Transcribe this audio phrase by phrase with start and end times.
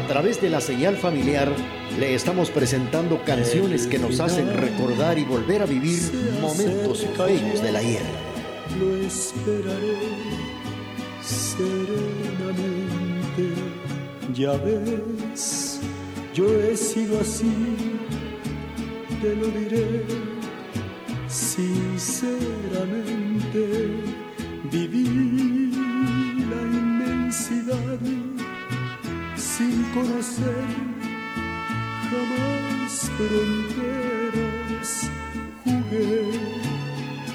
[0.00, 1.52] A través de la señal familiar
[1.98, 6.00] le estamos presentando canciones que nos hacen recordar y volver a vivir
[6.40, 8.00] momentos bellos del ayer.
[8.78, 9.98] Lo esperaré
[11.22, 13.52] serenamente,
[14.34, 15.80] ya ves,
[16.34, 17.98] yo he sido así,
[19.20, 20.06] te lo diré
[21.28, 24.00] sinceramente,
[24.72, 25.29] viví
[29.94, 30.64] conocer
[32.10, 34.90] jamás fronteras.
[35.64, 36.16] Jugué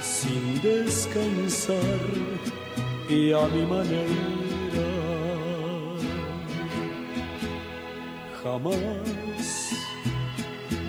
[0.01, 1.99] sin descansar
[3.09, 4.89] y a mi manera.
[8.43, 9.05] Jamás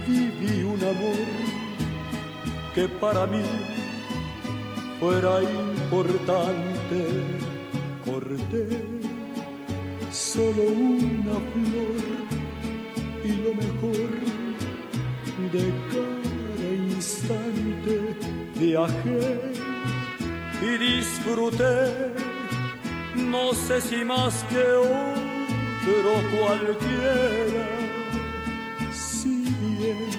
[0.07, 1.27] viví un amor
[2.74, 3.43] que para mí
[5.01, 7.01] fuera importante.
[8.05, 8.85] Corté
[10.37, 11.96] solo una flor
[13.24, 14.10] y lo mejor
[15.54, 17.95] de cada instante
[18.60, 19.24] viajé
[20.60, 22.12] y disfruté,
[23.15, 27.68] no sé si más que otro cualquiera,
[28.93, 29.37] si
[29.78, 30.10] bien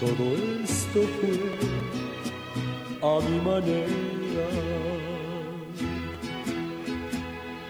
[0.00, 0.24] todo
[0.64, 1.38] esto fue
[3.08, 4.75] a mi manera.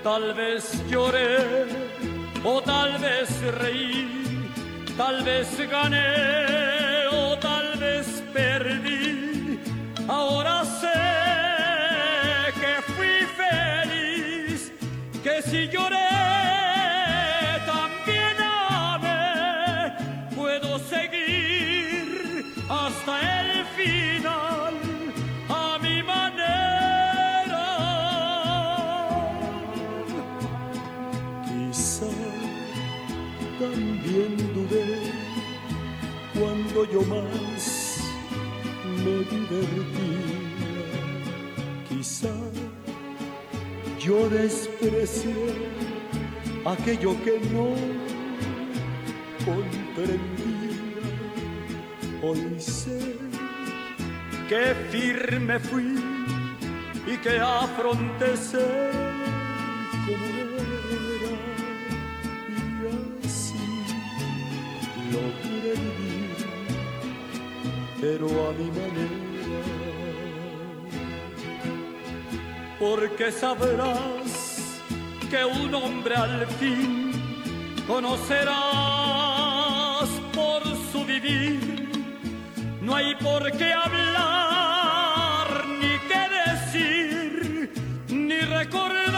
[0.07, 1.67] Tal vez lloré
[2.45, 4.07] o tal vez reí,
[4.97, 9.59] tal vez gané o tal vez perdí.
[10.07, 10.65] Ahora
[36.97, 38.01] yo más
[39.05, 40.87] me divertía.
[41.89, 42.35] Quizá
[43.99, 45.35] yo desprecié
[46.65, 47.69] aquello que no
[49.45, 50.87] comprendía.
[52.23, 53.17] Hoy sé
[54.49, 55.97] que firme fui
[57.07, 58.37] y que afronté
[73.19, 74.83] Porque sabrás
[75.31, 77.13] que un hombre al fin
[77.87, 78.51] conocerás
[80.35, 80.63] por
[80.93, 81.89] su vivir.
[82.83, 85.49] No hay por qué hablar,
[85.81, 87.73] ni qué decir,
[88.11, 89.09] ni recordar,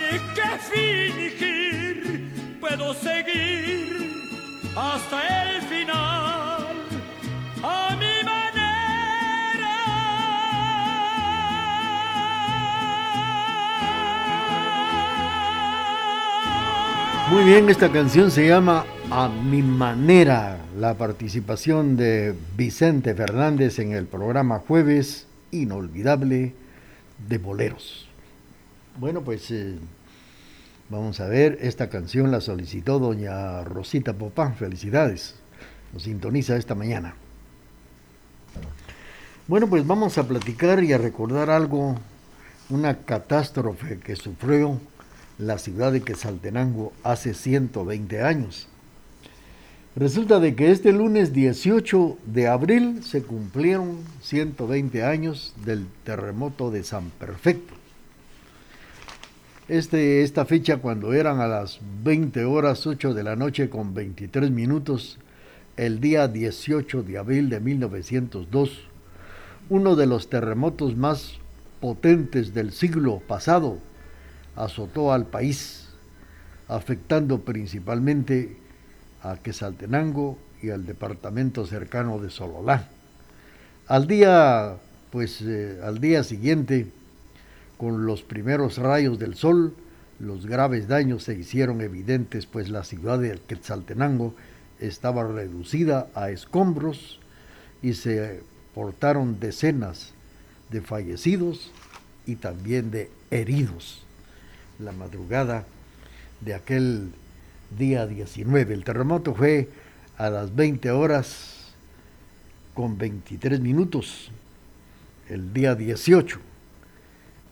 [0.00, 2.58] ni qué fingir.
[2.58, 4.24] Puedo seguir
[4.74, 6.43] hasta el final
[17.34, 23.90] Muy bien, esta canción se llama A mi manera, la participación de Vicente Fernández en
[23.90, 26.54] el programa Jueves Inolvidable
[27.28, 28.08] de Boleros.
[29.00, 29.74] Bueno, pues eh,
[30.88, 35.34] vamos a ver, esta canción la solicitó doña Rosita Popán, felicidades,
[35.92, 37.16] nos sintoniza esta mañana.
[39.48, 41.96] Bueno, pues vamos a platicar y a recordar algo,
[42.70, 44.78] una catástrofe que sufrió
[45.38, 48.68] la ciudad de Quetzaltenango hace 120 años.
[49.96, 56.82] Resulta de que este lunes 18 de abril se cumplieron 120 años del terremoto de
[56.82, 57.74] San Perfecto.
[59.68, 64.50] Este, esta fecha cuando eran a las 20 horas 8 de la noche con 23
[64.50, 65.18] minutos,
[65.76, 68.80] el día 18 de abril de 1902,
[69.70, 71.38] uno de los terremotos más
[71.80, 73.78] potentes del siglo pasado
[74.56, 75.88] azotó al país,
[76.68, 78.56] afectando principalmente
[79.22, 82.88] a Quesaltenango y al departamento cercano de Sololá.
[83.86, 84.76] Al día,
[85.10, 86.86] pues, eh, al día siguiente,
[87.76, 89.74] con los primeros rayos del sol,
[90.20, 94.34] los graves daños se hicieron evidentes, pues la ciudad de Quetzaltenango
[94.80, 97.18] estaba reducida a escombros
[97.82, 98.40] y se
[98.74, 100.12] portaron decenas
[100.70, 101.70] de fallecidos
[102.26, 104.03] y también de heridos.
[104.78, 105.64] La madrugada
[106.40, 107.12] de aquel
[107.78, 108.74] día 19.
[108.74, 109.68] El terremoto fue
[110.18, 111.72] a las 20 horas
[112.74, 114.30] con 23 minutos,
[115.28, 116.40] el día 18.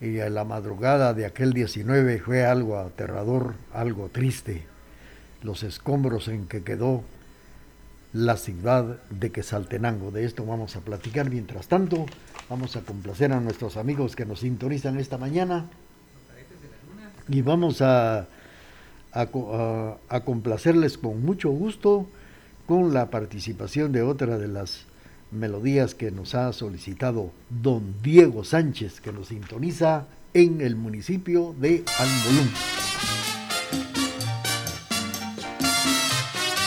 [0.01, 4.65] y en la madrugada de aquel 19 fue algo aterrador, algo triste,
[5.43, 7.05] los escombros en que quedó
[8.13, 10.11] la ciudad de Quesaltenango.
[10.11, 11.31] De esto vamos a platicar.
[11.31, 12.05] Mientras tanto,
[12.51, 15.67] vamos a complacer a nuestros amigos que nos sintonizan esta mañana
[17.29, 18.27] y vamos a,
[19.13, 22.07] a, complacerles con mucho gusto
[22.67, 24.85] con la participación de otra de las
[25.31, 31.85] melodías que nos ha solicitado don Diego Sánchez, que nos sintoniza en el municipio de
[31.99, 32.51] Almolún.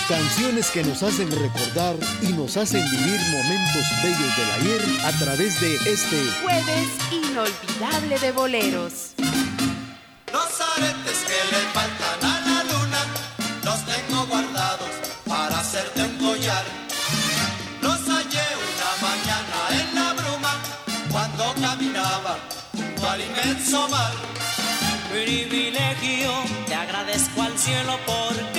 [0.07, 5.59] Canciones que nos hacen recordar y nos hacen vivir momentos bellos del ayer a través
[5.59, 9.15] de este jueves inolvidable de boleros.
[10.57, 13.01] Los aretes que le faltan a la luna
[13.65, 14.89] los tengo guardados
[15.27, 16.63] para hacerte un collar.
[17.81, 20.53] Los hallé una mañana en la bruma
[21.11, 22.37] cuando caminaba
[22.71, 24.13] junto al inmenso mar.
[25.11, 26.31] Privilegio,
[26.67, 28.54] te agradezco al cielo porque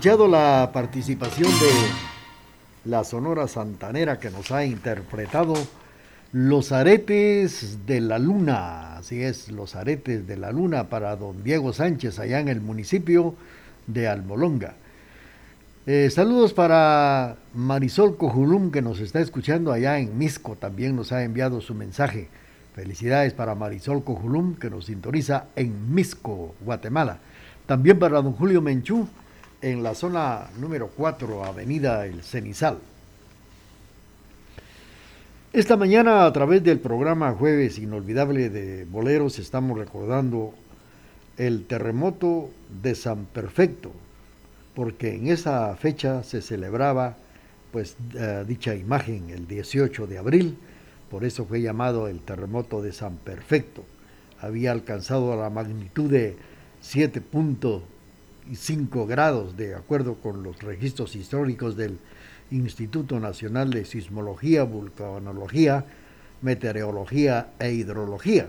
[0.00, 5.52] escuchado la participación de la Sonora Santanera que nos ha interpretado
[6.32, 8.96] Los aretes de la luna.
[8.96, 13.34] Así es, Los aretes de la luna para don Diego Sánchez allá en el municipio
[13.88, 14.72] de Almolonga.
[15.84, 21.24] Eh, saludos para Marisol Cojulum que nos está escuchando allá en Misco, también nos ha
[21.24, 22.30] enviado su mensaje.
[22.74, 27.18] Felicidades para Marisol Cojulum que nos sintoniza en Misco, Guatemala.
[27.66, 29.06] También para don Julio Menchú
[29.62, 32.78] en la zona número 4, Avenida El Cenizal.
[35.52, 40.54] Esta mañana a través del programa Jueves Inolvidable de Boleros estamos recordando
[41.36, 42.50] el terremoto
[42.82, 43.92] de San Perfecto,
[44.74, 47.16] porque en esa fecha se celebraba
[47.72, 50.56] pues eh, dicha imagen el 18 de abril,
[51.10, 53.84] por eso fue llamado el terremoto de San Perfecto.
[54.40, 56.36] Había alcanzado la magnitud de
[58.50, 61.98] 7.5 grados de acuerdo con los registros históricos del
[62.50, 65.84] Instituto Nacional de Sismología, Vulcanología,
[66.42, 68.48] Meteorología e Hidrología.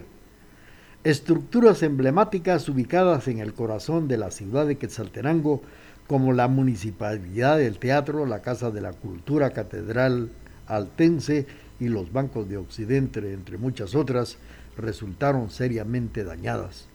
[1.03, 5.61] Estructuras emblemáticas ubicadas en el corazón de la ciudad de Quetzaltenango,
[6.07, 10.29] como la Municipalidad del Teatro, la Casa de la Cultura Catedral
[10.65, 11.45] Altense
[11.79, 14.37] y los bancos de Occidente, entre muchas otras,
[14.77, 16.87] resultaron seriamente dañadas.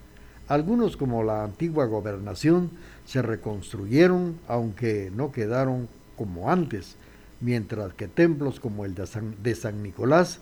[0.48, 2.70] Algunos, como la antigua gobernación,
[3.06, 6.96] se reconstruyeron, aunque no quedaron como antes,
[7.40, 10.40] mientras que templos como el de San, Nicolás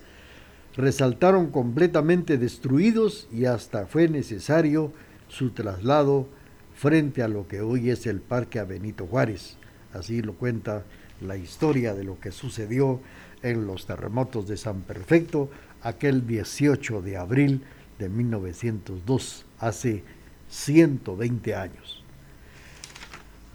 [0.76, 4.92] resaltaron completamente destruidos y hasta fue necesario
[5.28, 6.26] su traslado
[6.74, 9.56] frente a lo que hoy es el Parque a Benito Juárez.
[9.92, 10.84] Así lo cuenta
[11.20, 13.00] la historia de lo que sucedió
[13.42, 15.50] en los terremotos de San Perfecto
[15.82, 17.62] aquel 18 de abril
[17.98, 20.02] de 1902, hace
[20.48, 22.03] 120 años.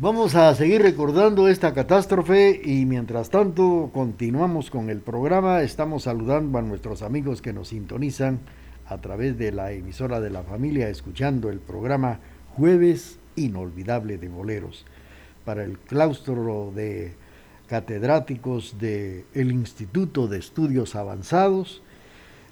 [0.01, 5.61] Vamos a seguir recordando esta catástrofe y mientras tanto continuamos con el programa.
[5.61, 8.39] Estamos saludando a nuestros amigos que nos sintonizan
[8.85, 12.21] a través de la emisora de la familia, escuchando el programa
[12.55, 14.85] Jueves Inolvidable de Boleros
[15.43, 17.15] para el claustro de
[17.67, 21.81] catedráticos del el Instituto de Estudios Avanzados,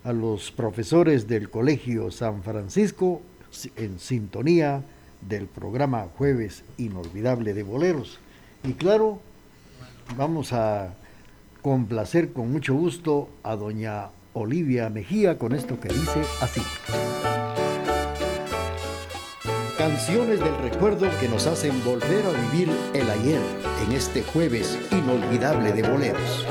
[0.03, 3.21] a los profesores del Colegio San Francisco
[3.77, 4.83] en sintonía
[5.21, 8.19] del programa Jueves Inolvidable de Boleros.
[8.63, 9.19] Y claro,
[10.15, 10.93] vamos a
[11.61, 16.61] complacer con mucho gusto a doña Olivia Mejía con esto que dice así.
[19.77, 23.41] Canciones del recuerdo que nos hacen volver a vivir el ayer
[23.85, 26.45] en este jueves inolvidable de boleros.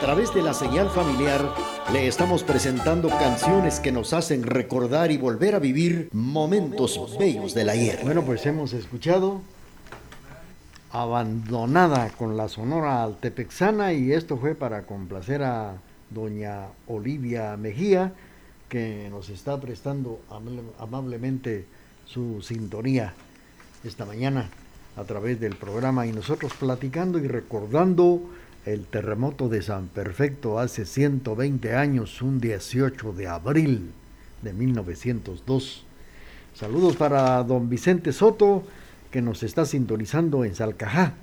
[0.00, 1.54] Través de la señal familiar
[1.92, 7.68] le estamos presentando canciones que nos hacen recordar y volver a vivir momentos bellos del
[7.68, 8.00] ayer.
[8.02, 9.42] Bueno, pues hemos escuchado
[10.90, 15.74] Abandonada con la Sonora Altepexana y esto fue para complacer a
[16.08, 18.14] doña Olivia Mejía
[18.70, 20.18] que nos está prestando
[20.78, 21.66] amablemente
[22.06, 23.12] su sintonía
[23.84, 24.48] esta mañana
[24.96, 28.22] a través del programa y nosotros platicando y recordando
[28.66, 33.92] el terremoto de San Perfecto hace 120 años, un 18 de abril
[34.42, 35.84] de 1902.
[36.54, 38.64] Saludos para don Vicente Soto,
[39.10, 41.14] que nos está sintonizando en Salcajá.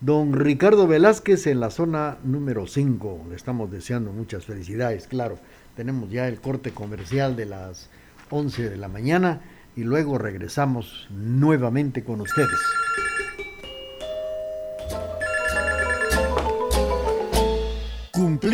[0.00, 3.26] Don Ricardo Velázquez en la zona número 5.
[3.28, 5.38] Le estamos deseando muchas felicidades, claro.
[5.76, 7.90] Tenemos ya el corte comercial de las
[8.30, 9.42] 11 de la mañana
[9.76, 12.58] y luego regresamos nuevamente con ustedes.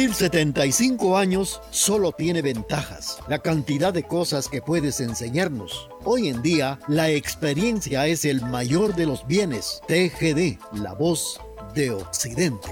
[0.06, 5.88] Cumplir 75 años solo tiene ventajas, la cantidad de cosas que puedes enseñarnos.
[6.04, 9.80] Hoy en día, la experiencia es el mayor de los bienes.
[9.88, 11.40] TGD, la voz
[11.74, 12.68] de Occidente.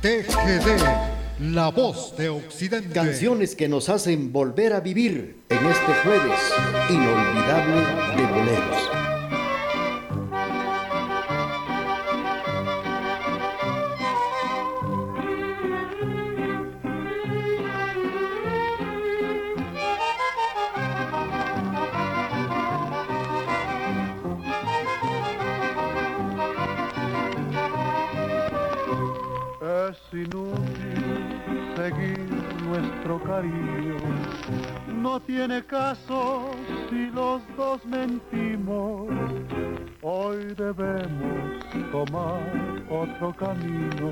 [0.00, 2.94] TGD, la voz de Occidente.
[2.94, 6.40] Canciones que nos hacen volver a vivir en este jueves
[6.88, 7.76] inolvidable
[8.16, 8.91] de boleros.
[34.94, 36.50] No tiene caso
[36.90, 39.08] si los dos mentimos.
[40.02, 42.42] Hoy debemos tomar
[42.90, 44.10] otro camino,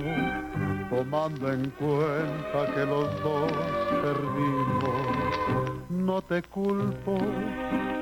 [0.88, 3.52] tomando en cuenta que los dos
[4.02, 5.90] perdimos.
[5.90, 7.18] No te culpo,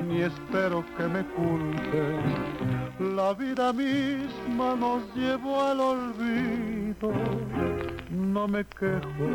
[0.07, 2.23] ni espero que me culpes.
[3.15, 7.11] La vida misma nos llevó al olvido.
[8.11, 9.27] No me quejo,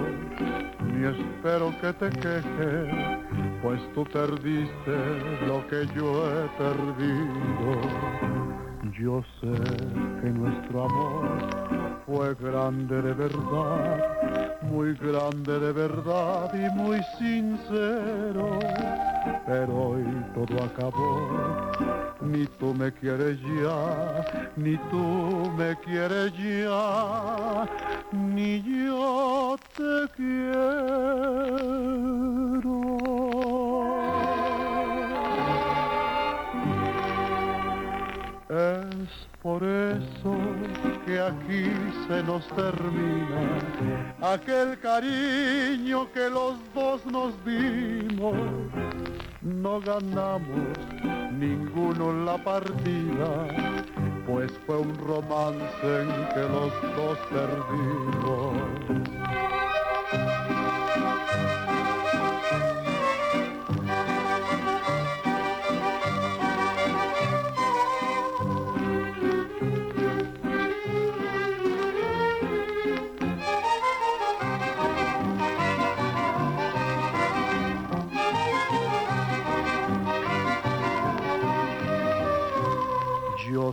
[0.92, 2.84] ni espero que te quejes,
[3.62, 4.96] pues tú perdiste
[5.46, 7.80] lo que yo he perdido.
[8.98, 9.52] Yo sé
[10.20, 11.63] que nuestro amor
[12.06, 18.58] fue grande de verdad, muy grande de verdad y muy sincero,
[19.46, 21.72] pero hoy todo acabó.
[22.20, 24.24] Ni tú me quieres ya,
[24.56, 27.68] ni tú me quieres ya,
[28.12, 31.34] ni yo te quiero.
[38.48, 40.73] Es por eso
[41.26, 41.64] aquí
[42.06, 43.58] se nos termina
[44.20, 48.36] aquel cariño que los dos nos dimos.
[49.42, 50.78] No ganamos
[51.32, 53.46] ninguno la partida,
[54.26, 58.63] pues fue un romance en que los dos perdimos.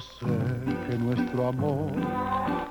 [0.02, 0.26] Sé
[0.88, 1.92] que nuestro amor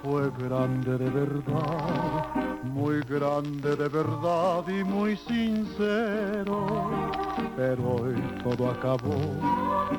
[0.02, 2.24] fue grande de verdad,
[2.64, 6.90] muy grande de verdad y muy sincero.
[7.56, 9.18] Pero hoy todo acabó,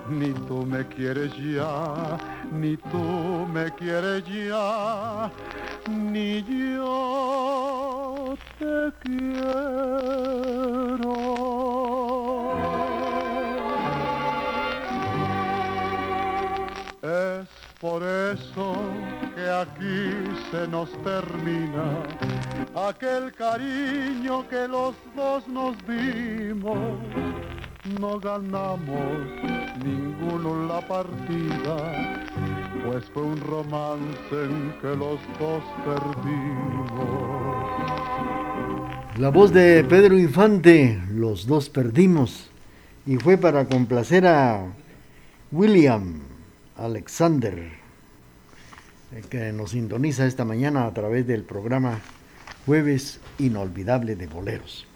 [0.10, 2.18] ni tú me quieres ya,
[2.52, 5.32] ni tú me quieres ya,
[5.90, 10.42] ni yo te quiero.
[17.82, 18.76] Por eso
[19.36, 20.12] que aquí
[20.52, 22.04] se nos termina
[22.90, 27.00] aquel cariño que los dos nos dimos.
[28.00, 28.94] No ganamos
[29.84, 32.22] ninguno la partida,
[32.86, 37.02] pues fue un romance en que los dos perdimos.
[39.18, 42.52] La voz de Pedro Infante, los dos perdimos,
[43.08, 44.68] y fue para complacer a
[45.52, 46.31] William
[46.82, 47.70] Alexander,
[49.30, 52.00] que nos sintoniza esta mañana a través del programa
[52.66, 54.88] Jueves Inolvidable de Boleros.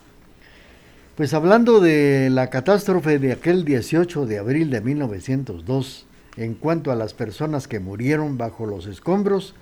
[1.16, 6.96] Pues hablando de la catástrofe de aquel 18 de abril de 1902, en cuanto a
[6.96, 9.54] las personas que murieron bajo los escombros,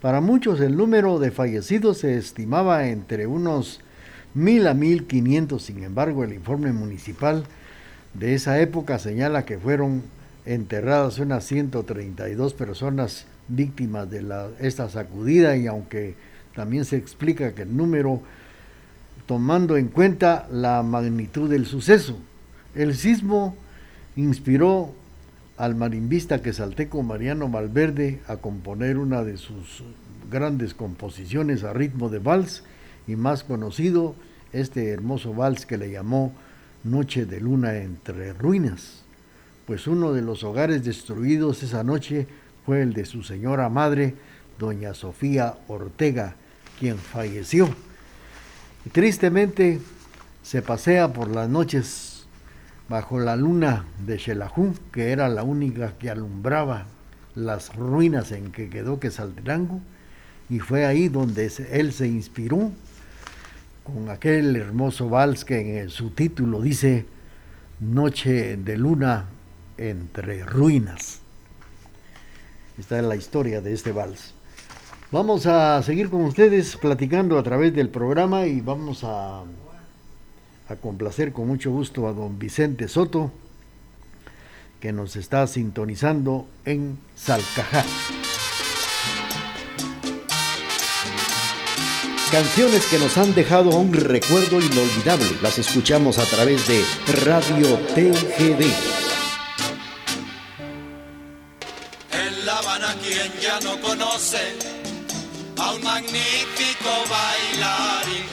[0.00, 3.80] para muchos el número de fallecidos se estimaba entre unos
[4.34, 5.64] mil a mil quinientos.
[5.64, 7.44] Sin embargo, el informe municipal
[8.14, 10.02] de esa época señala que fueron
[10.46, 16.14] enterradas unas 132 personas víctimas de la, esta sacudida y aunque
[16.54, 18.20] también se explica que el número,
[19.26, 22.18] tomando en cuenta la magnitud del suceso,
[22.74, 23.56] el sismo
[24.16, 24.92] inspiró
[25.56, 29.82] al marimbista quesalteco Mariano Valverde a componer una de sus
[30.30, 32.62] grandes composiciones a ritmo de vals
[33.06, 34.14] y más conocido
[34.52, 36.32] este hermoso vals que le llamó
[36.82, 38.99] Noche de Luna entre Ruinas,
[39.70, 42.26] pues uno de los hogares destruidos esa noche
[42.66, 44.16] fue el de su señora madre,
[44.58, 46.34] doña Sofía Ortega,
[46.80, 47.68] quien falleció.
[48.84, 49.78] Y tristemente
[50.42, 52.26] se pasea por las noches
[52.88, 56.86] bajo la luna de Xelajú, que era la única que alumbraba
[57.36, 59.80] las ruinas en que quedó Quesaltenango,
[60.48, 62.72] y fue ahí donde él se inspiró
[63.84, 67.06] con aquel hermoso vals que en su título dice
[67.78, 69.26] Noche de Luna
[69.80, 71.20] entre Ruinas.
[72.78, 74.34] Esta es la historia de este vals.
[75.10, 79.42] Vamos a seguir con ustedes platicando a través del programa y vamos a,
[80.80, 83.32] complacer con mucho gusto a don Vicente Soto,
[84.78, 87.84] que nos está sintonizando en Salcajá.
[92.30, 95.26] Canciones que nos han dejado un recuerdo inolvidable.
[95.42, 96.84] Las escuchamos a través de
[97.24, 99.09] Radio TGV.
[103.10, 104.56] Quien ya no conoce
[105.58, 108.26] a un magnífico bailarín.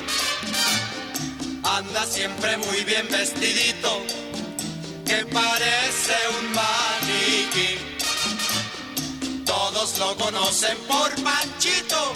[1.63, 4.03] Anda siempre muy bien vestidito,
[5.05, 7.71] que parece un maniquí.
[9.45, 12.13] Todos lo conocen por Panchito,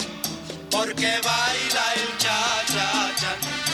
[0.70, 3.71] porque baila el cha-cha-cha.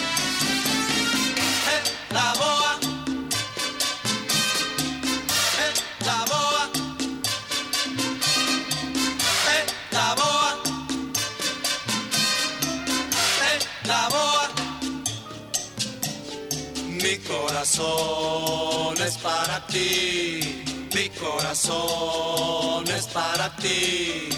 [17.68, 24.28] Corazón es para ti, mi corazón es para ti,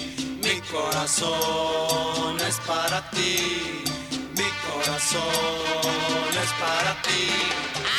[0.42, 3.84] mi corazón es para ti,
[4.34, 5.22] mi corazón
[6.42, 7.28] es para ti.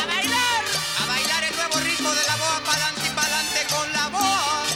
[0.01, 0.63] ¡A bailar!
[0.99, 4.70] A bailar el nuevo ritmo de la boa, pa'lante y pa'lante con la boa.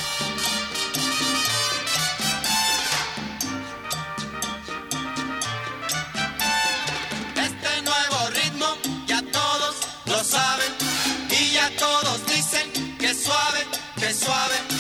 [14.26, 14.75] Suave.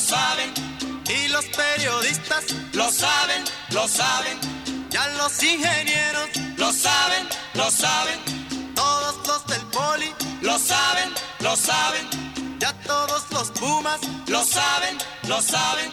[0.00, 0.50] Lo saben.
[1.08, 4.38] Y los periodistas lo saben, lo saben.
[4.88, 8.18] Ya los ingenieros lo saben, lo saben.
[8.74, 10.10] Todos los del poli
[10.40, 11.10] lo saben,
[11.40, 12.08] lo saben.
[12.58, 14.96] Ya todos los pumas lo saben,
[15.28, 15.92] lo saben.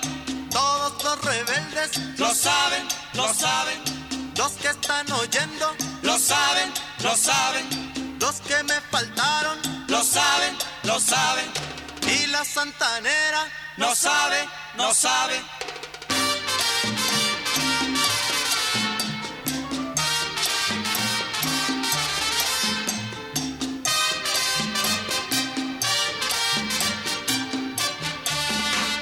[0.51, 3.79] Todos los rebeldes lo saben, lo saben.
[4.37, 6.71] Los que están oyendo lo saben,
[7.03, 7.65] lo saben.
[8.21, 11.76] Los que me faltaron lo saben, lo saben.
[12.31, 13.45] La santanera
[13.77, 14.37] no sabe,
[14.77, 15.35] no sabe.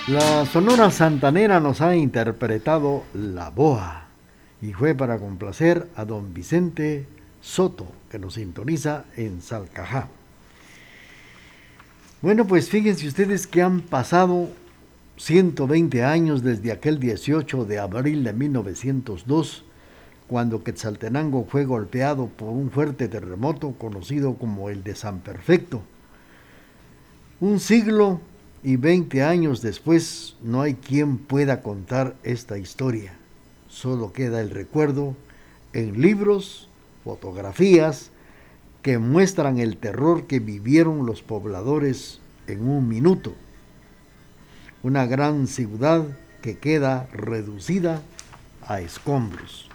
[0.08, 4.06] La Sonora Santanera nos ha interpretado La Boa
[4.62, 7.08] y fue para complacer a don Vicente
[7.42, 10.10] Soto, que nos sintoniza en Salcajá.
[12.26, 14.50] Bueno, pues fíjense ustedes que han pasado
[15.18, 19.64] 120 años desde aquel 18 de abril de 1902,
[20.28, 25.84] cuando Quetzaltenango fue golpeado por un fuerte terremoto conocido como el de San Perfecto.
[27.42, 28.22] Un siglo
[28.64, 33.14] y 20 años después no hay quien pueda contar esta historia.
[33.70, 35.16] Solo queda el recuerdo
[35.74, 36.70] en libros,
[37.04, 38.10] fotografías
[38.86, 43.34] que muestran el terror que vivieron los pobladores en un minuto.
[44.84, 46.04] Una gran ciudad
[46.44, 48.04] que queda reducida
[48.62, 49.72] a escombros.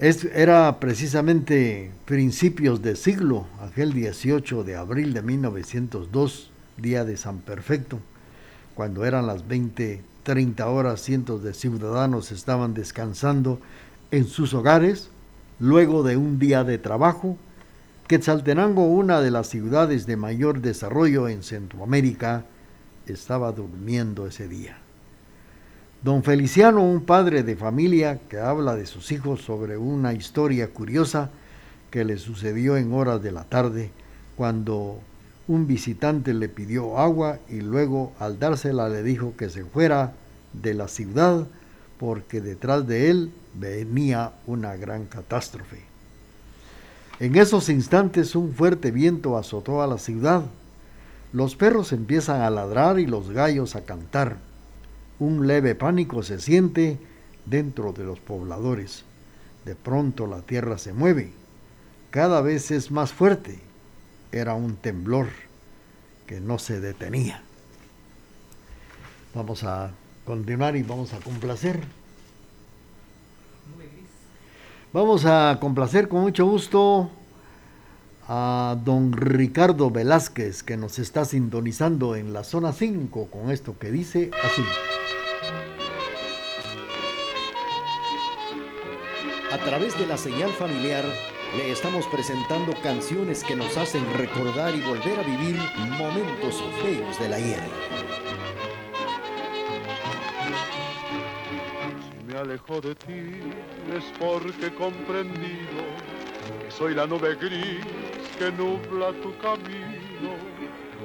[0.00, 7.38] Es- era precisamente principios de siglo, aquel 18 de abril de 1902, día de San
[7.38, 8.00] Perfecto,
[8.74, 13.60] cuando eran las 20, 30 horas, cientos de ciudadanos estaban descansando
[14.10, 15.08] en sus hogares
[15.60, 17.38] luego de un día de trabajo.
[18.10, 22.44] Quetzaltenango, una de las ciudades de mayor desarrollo en Centroamérica,
[23.06, 24.78] estaba durmiendo ese día.
[26.02, 31.30] Don Feliciano, un padre de familia que habla de sus hijos sobre una historia curiosa
[31.92, 33.92] que le sucedió en horas de la tarde,
[34.34, 34.98] cuando
[35.46, 40.14] un visitante le pidió agua y luego al dársela le dijo que se fuera
[40.52, 41.46] de la ciudad
[41.96, 45.89] porque detrás de él venía una gran catástrofe.
[47.20, 50.42] En esos instantes un fuerte viento azotó a la ciudad.
[51.34, 54.38] Los perros empiezan a ladrar y los gallos a cantar.
[55.18, 56.98] Un leve pánico se siente
[57.44, 59.04] dentro de los pobladores.
[59.66, 61.30] De pronto la tierra se mueve.
[62.10, 63.60] Cada vez es más fuerte.
[64.32, 65.26] era un temblor
[66.26, 67.42] que no se detenía.
[69.34, 69.90] Vamos a
[70.24, 71.80] continuar y vamos a complacer.
[74.92, 77.10] Vamos a complacer con mucho gusto
[78.26, 83.92] a don Ricardo Velázquez que nos está sintonizando en la zona 5 con esto que
[83.92, 84.64] dice así.
[89.52, 91.04] A través de la señal familiar
[91.56, 95.56] le estamos presentando canciones que nos hacen recordar y volver a vivir
[95.98, 97.62] momentos feos del ayer.
[97.62, 98.79] Si
[102.30, 103.40] me alejo de ti
[103.96, 105.82] es porque he comprendido
[106.62, 107.84] que soy la nube gris
[108.38, 110.30] que nubla tu camino.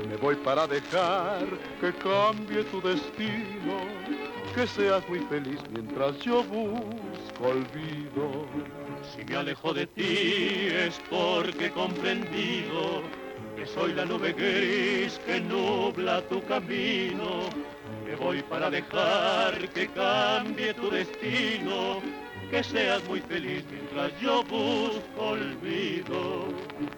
[0.07, 1.45] Me voy para dejar
[1.81, 3.77] que cambie tu destino,
[4.53, 8.45] que seas muy feliz mientras yo busco olvido.
[9.15, 13.01] Si me alejo de ti es porque he comprendido
[13.55, 17.49] que soy la nube gris que nubla tu camino.
[18.05, 22.01] Me voy para dejar que cambie tu destino,
[22.49, 26.47] que seas muy feliz mientras yo busco olvido.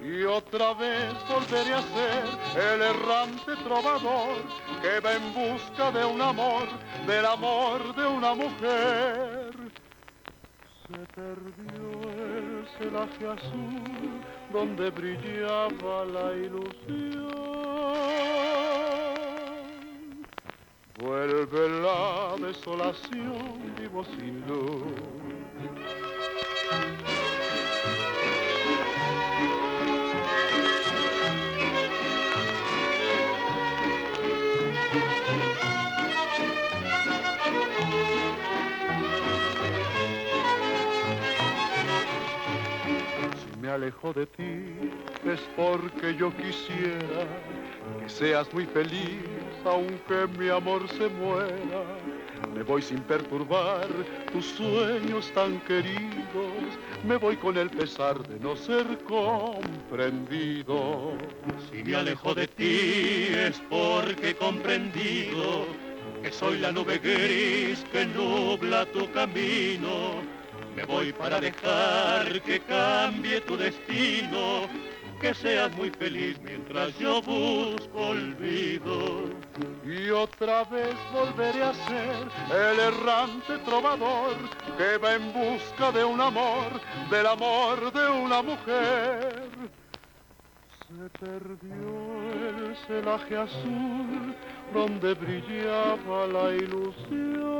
[0.04, 4.38] Y otra vez volveré a ser el errante trovador
[4.82, 6.67] que va en busca de un amor,
[7.06, 9.52] del amor de una mujer.
[10.88, 14.21] Se perdió el celaje azul
[14.54, 17.28] donde brillaba la ilusión.
[20.98, 24.82] Vuelve la desolación, vivo sin luz.
[43.78, 44.66] Alejo de ti
[45.32, 47.28] es porque yo quisiera
[48.00, 49.22] que seas muy feliz
[49.66, 51.84] aunque mi amor se muera.
[52.56, 53.88] Me voy sin perturbar
[54.32, 56.70] tus sueños tan queridos.
[57.06, 61.13] Me voy con el pesar de no ser comprendido.
[61.70, 65.68] Si me alejo de ti es porque he comprendido
[66.24, 70.37] que soy la nube gris que nubla tu camino.
[70.78, 74.68] Me voy para dejar que cambie tu destino,
[75.20, 79.24] que seas muy feliz mientras yo busco olvido.
[79.84, 84.36] Y otra vez volveré a ser el errante trovador
[84.78, 89.50] que va en busca de un amor, del amor de una mujer.
[90.88, 94.36] Se perdió el celaje azul
[94.72, 97.58] donde brillaba la ilusión.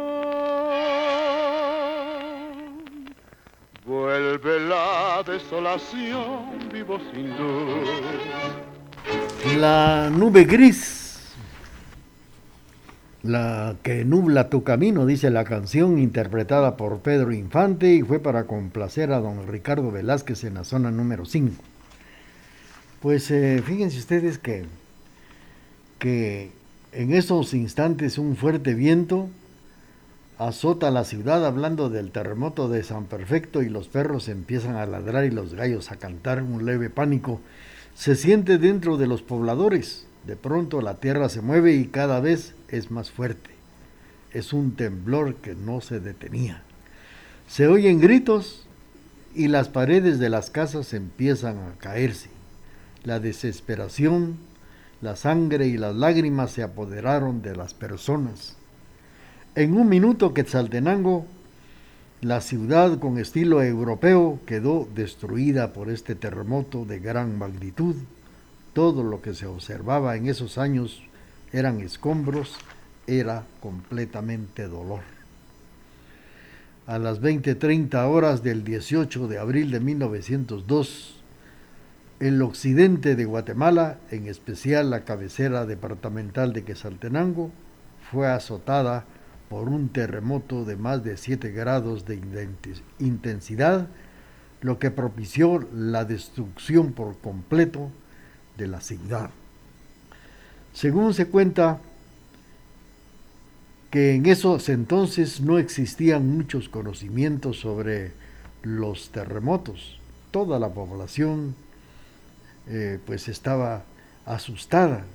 [3.88, 7.88] Vuelve la desolación, vivo sin luz.
[9.56, 11.32] La nube gris,
[13.24, 18.44] la que nubla tu camino, dice la canción interpretada por Pedro Infante y fue para
[18.44, 21.54] complacer a don Ricardo Velázquez en la zona número 5.
[23.02, 24.66] Pues eh, fíjense ustedes que,
[25.98, 26.52] que
[26.92, 29.30] en esos instantes un fuerte viento
[30.38, 35.26] azota la ciudad hablando del terremoto de San Perfecto y los perros empiezan a ladrar
[35.26, 37.42] y los gallos a cantar un leve pánico.
[37.96, 40.06] Se siente dentro de los pobladores.
[40.26, 43.50] De pronto la tierra se mueve y cada vez es más fuerte.
[44.32, 46.62] Es un temblor que no se detenía.
[47.48, 48.68] Se oyen gritos
[49.34, 52.30] y las paredes de las casas empiezan a caerse.
[53.04, 54.38] La desesperación,
[55.02, 58.57] la sangre y las lágrimas se apoderaron de las personas.
[59.58, 61.26] En un minuto Quetzaltenango,
[62.22, 67.96] la ciudad con estilo europeo quedó destruida por este terremoto de gran magnitud.
[68.74, 71.02] Todo lo que se observaba en esos años
[71.52, 72.56] eran escombros,
[73.08, 75.00] era completamente dolor.
[76.86, 81.16] A las 20:30 horas del 18 de abril de 1902,
[82.20, 87.50] el occidente de Guatemala, en especial la cabecera departamental de Quetzaltenango,
[88.12, 89.06] fue azotada
[89.50, 92.20] por un terremoto de más de 7 grados de
[93.00, 93.88] intensidad,
[94.62, 97.92] lo que propició la destrucción por completo
[98.58, 99.30] de la ciudad.
[100.74, 101.80] Según se cuenta
[103.90, 108.12] que en esos entonces no existían muchos conocimientos sobre
[108.64, 110.00] los terremotos.
[110.32, 111.56] Toda la población
[112.68, 113.86] eh, pues estaba
[114.26, 115.06] asustada,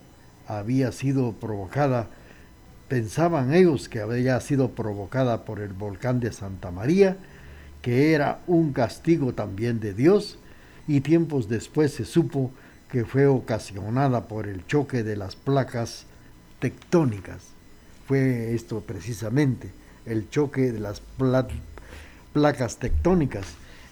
[0.49, 2.09] había sido provocada
[2.93, 7.17] pensaban ellos que había sido provocada por el volcán de Santa María,
[7.81, 10.37] que era un castigo también de Dios,
[10.87, 12.51] y tiempos después se supo
[12.91, 16.05] que fue ocasionada por el choque de las placas
[16.59, 17.45] tectónicas.
[18.07, 19.71] Fue esto precisamente,
[20.05, 21.49] el choque de las pla-
[22.35, 23.47] placas tectónicas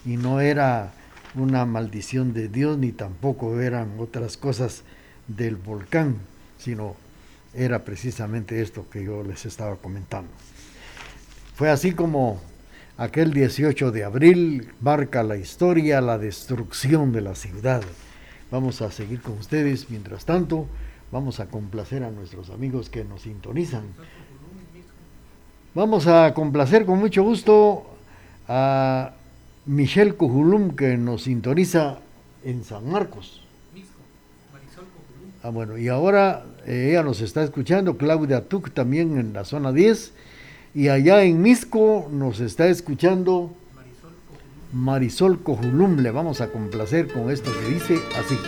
[0.04, 0.92] y no era
[1.34, 4.82] una maldición de Dios ni tampoco eran otras cosas
[5.26, 6.16] del volcán,
[6.58, 6.96] sino
[7.54, 10.30] era precisamente esto que yo les estaba comentando.
[11.54, 12.40] Fue así como
[12.96, 17.82] aquel 18 de abril marca la historia, la destrucción de la ciudad.
[18.50, 20.66] Vamos a seguir con ustedes, mientras tanto,
[21.12, 23.84] vamos a complacer a nuestros amigos que nos sintonizan.
[25.74, 27.86] Vamos a complacer con mucho gusto
[28.48, 29.12] a
[29.66, 31.98] Michelle Cujulum que nos sintoniza
[32.42, 33.39] en San Marcos.
[35.42, 39.72] Ah, bueno, y ahora eh, ella nos está escuchando, Claudia Tuc también en la zona
[39.72, 40.12] 10,
[40.74, 43.54] y allá en Misco nos está escuchando
[44.72, 45.98] Marisol Cojulum.
[46.00, 48.38] Le vamos a complacer con esto que dice así.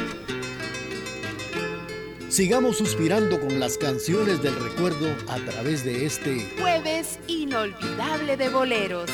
[2.29, 9.11] Sigamos suspirando con las canciones del recuerdo a través de este Jueves inolvidable de boleros.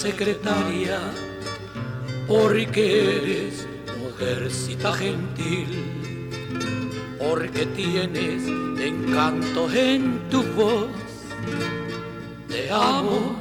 [0.00, 0.98] Secretaria,
[2.26, 2.84] porque
[3.16, 5.68] eres mujercita gentil,
[7.18, 8.42] porque tienes
[8.80, 10.88] encanto en tu voz.
[12.48, 13.38] Te amo,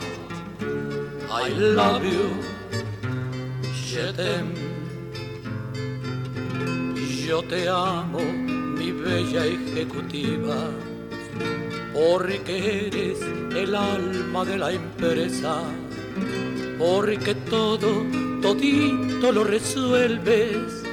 [1.29, 2.49] I love you.
[7.25, 8.19] Yo te amo,
[8.77, 10.71] mi bella ejecutiva
[11.93, 13.19] porque eres
[13.55, 15.63] el alma de la empresa,
[16.79, 18.05] porque todo,
[18.41, 20.83] todito lo resuelves.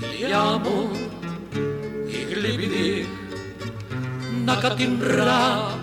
[0.00, 0.92] Te amo,
[2.08, 3.04] Iglibidi,
[4.44, 5.77] Nakatinra.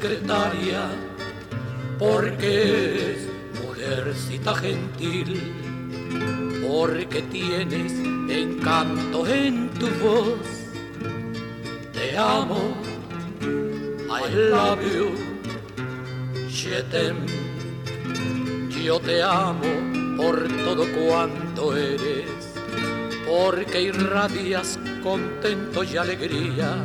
[0.00, 0.82] Secretaria,
[1.98, 3.28] porque eres
[3.60, 5.40] mujercita gentil,
[6.68, 7.92] porque tienes
[8.30, 10.46] encanto en tu voz.
[11.92, 12.76] Te amo,
[13.42, 15.10] I love you,
[16.92, 17.26] t'aime.
[18.70, 22.54] Yo te amo por todo cuanto eres,
[23.26, 26.84] porque irradias contento y alegría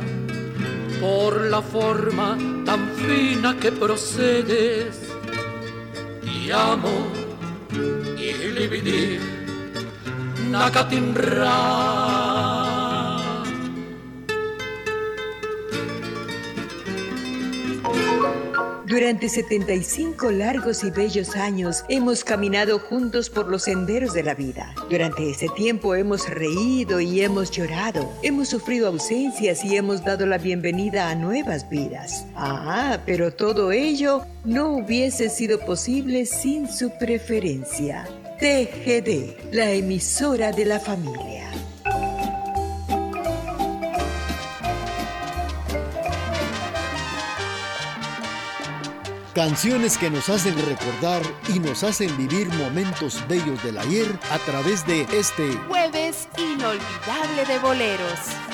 [1.00, 5.12] por la forma tan fina que procedes.
[6.22, 7.12] Te amo,
[8.16, 9.18] Iglibidi,
[10.50, 11.54] Nakatinra.
[18.86, 24.74] Durante 75 largos y bellos años hemos caminado juntos por los senderos de la vida.
[24.90, 30.36] Durante ese tiempo hemos reído y hemos llorado, hemos sufrido ausencias y hemos dado la
[30.36, 32.26] bienvenida a nuevas vidas.
[32.36, 38.06] Ah, pero todo ello no hubiese sido posible sin su preferencia.
[38.38, 41.43] TGD, la emisora de la familia.
[49.34, 54.86] Canciones que nos hacen recordar y nos hacen vivir momentos bellos del ayer a través
[54.86, 58.53] de este Jueves inolvidable de boleros.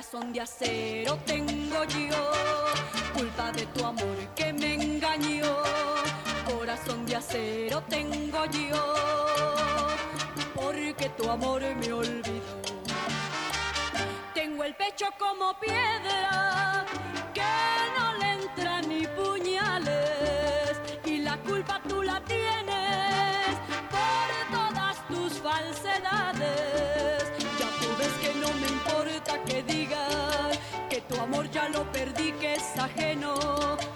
[0.00, 2.32] Corazón de acero tengo yo,
[3.12, 5.62] culpa de tu amor que me engañó.
[6.50, 8.94] Corazón de acero tengo yo,
[10.54, 12.62] porque tu amor me olvidó.
[14.32, 16.86] Tengo el pecho como piedra,
[32.42, 33.34] es ajeno,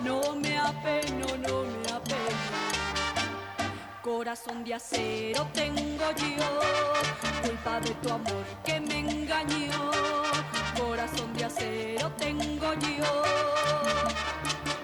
[0.00, 2.54] no me apeno, no me apeno.
[4.02, 6.50] Corazón de acero tengo yo,
[7.42, 9.90] culpa de tu amor que me engañó.
[10.78, 13.22] Corazón de acero tengo yo,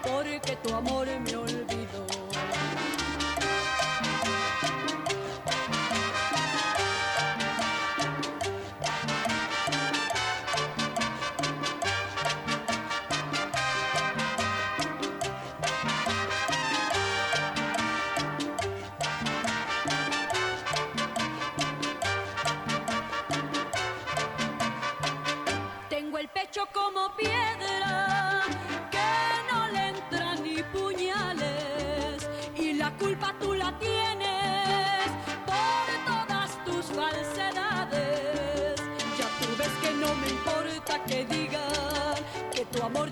[0.03, 1.80] porque tu amor me olvidó.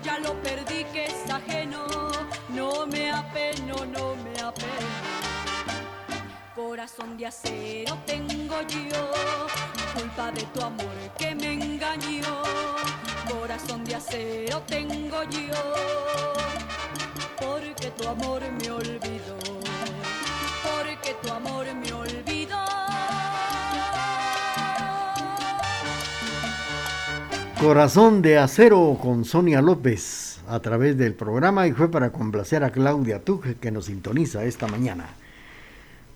[0.03, 1.85] Ya lo perdí, que es ajeno.
[2.49, 4.89] No me apeno, no me apeno.
[6.55, 9.11] Corazón de acero tengo yo,
[9.95, 12.43] culpa de tu amor que me engañó.
[13.31, 15.73] Corazón de acero tengo yo,
[17.39, 19.37] porque tu amor me olvidó,
[20.63, 21.88] porque tu amor me
[27.61, 32.71] Corazón de Acero con Sonia López a través del programa y fue para complacer a
[32.71, 35.09] Claudia Tuje que nos sintoniza esta mañana.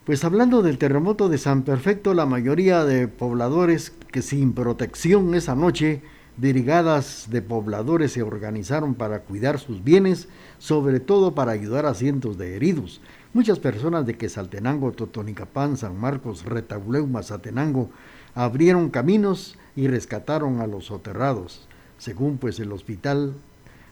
[0.06, 5.54] Pues hablando del terremoto de San Perfecto, la mayoría de pobladores que sin protección esa
[5.54, 6.02] noche,
[6.38, 10.30] brigadas de pobladores se organizaron para cuidar sus bienes,
[10.60, 13.02] sobre todo para ayudar a cientos de heridos.
[13.34, 17.90] Muchas personas de Quesaltenango, Totonicapán, San Marcos, Retauleu, Mazatenango
[18.34, 21.68] abrieron caminos y rescataron a los soterrados.
[21.98, 23.34] Según pues el hospital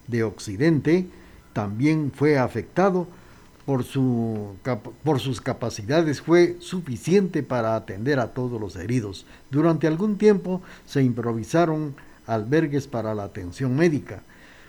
[0.07, 1.07] de Occidente,
[1.53, 3.07] también fue afectado
[3.65, 4.55] por, su,
[5.03, 9.25] por sus capacidades fue suficiente para atender a todos los heridos.
[9.49, 14.23] Durante algún tiempo se improvisaron albergues para la atención médica,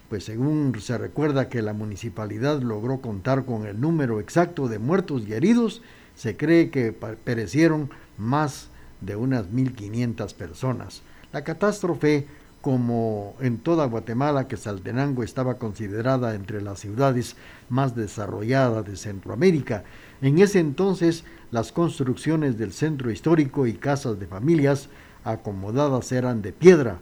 [0.09, 5.23] pues según se recuerda que la municipalidad logró contar con el número exacto de muertos
[5.27, 5.83] y heridos,
[6.15, 8.69] se cree que perecieron más
[9.05, 11.03] de unas 1.500 personas.
[11.33, 12.27] La catástrofe
[12.63, 17.37] como en toda Guatemala, que Saltenango estaba considerada entre las ciudades
[17.69, 19.83] más desarrolladas de Centroamérica.
[20.23, 24.89] En ese entonces, las construcciones del centro histórico y casas de familias
[25.25, 27.01] acomodadas eran de piedra,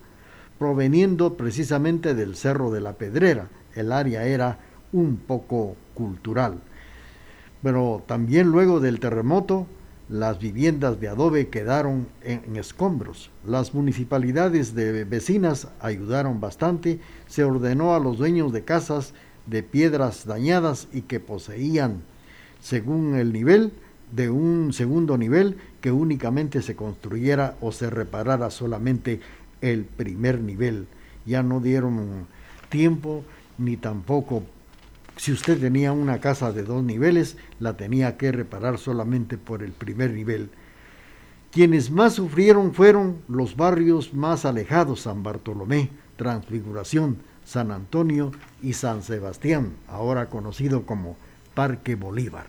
[0.59, 3.49] proveniendo precisamente del Cerro de la Pedrera.
[3.75, 4.59] El área era
[4.93, 6.59] un poco cultural.
[7.63, 9.67] Pero también luego del terremoto,
[10.11, 13.31] las viviendas de adobe quedaron en, escombros.
[13.47, 16.99] Las municipalidades de vecinas ayudaron bastante.
[17.29, 19.15] Se ordenó a los dueños de casas
[19.47, 22.03] de piedras dañadas y que poseían,
[22.61, 23.73] según el nivel,
[24.11, 29.21] de un segundo nivel, que únicamente se construyera o se reparara solamente
[29.61, 30.89] el primer nivel.
[31.25, 32.27] Ya no dieron
[32.69, 33.23] tiempo
[33.59, 34.43] ni tampoco
[35.21, 39.73] si usted tenía una casa de dos niveles, la tenía que reparar solamente por el
[39.73, 40.49] primer nivel.
[41.53, 49.03] Quienes más sufrieron fueron los barrios más alejados, San Bartolomé, Transfiguración, San Antonio y San
[49.03, 51.19] Sebastián, ahora conocido como
[51.53, 52.47] Parque Bolívar.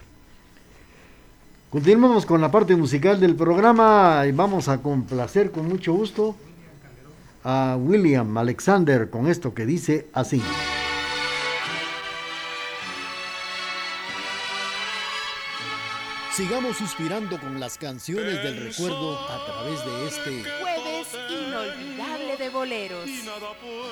[1.72, 6.38] Continuamos con la parte musical del programa y vamos a complacer con mucho gusto
[7.44, 10.42] a William Alexander con esto que dice así.
[16.34, 23.06] Sigamos suspirando con las canciones del recuerdo a través de este jueves inolvidable de boleros.
[23.06, 23.90] Y nada puedo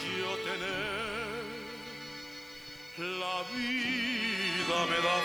[0.00, 1.42] yo tener.
[2.96, 5.20] La vida me da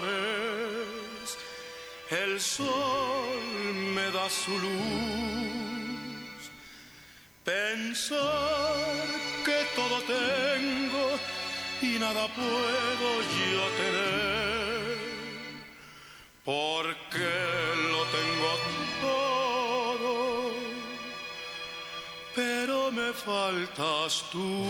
[0.00, 0.08] flores,
[2.10, 6.50] el sol me da su luz.
[7.44, 8.74] Pensar
[9.44, 11.18] que todo tengo
[11.82, 14.73] y nada puedo yo tener
[16.44, 17.32] porque
[17.90, 18.50] lo tengo
[19.00, 20.52] todo,
[22.34, 24.66] pero me faltas tú.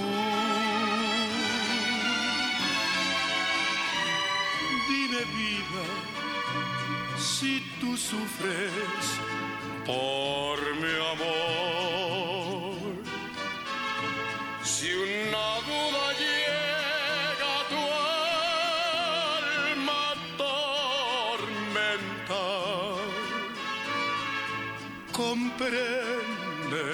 [4.88, 5.84] Dime vida,
[7.18, 9.04] si tú sufres
[9.84, 12.74] por mi amor,
[14.62, 15.33] si una
[25.56, 26.84] comprende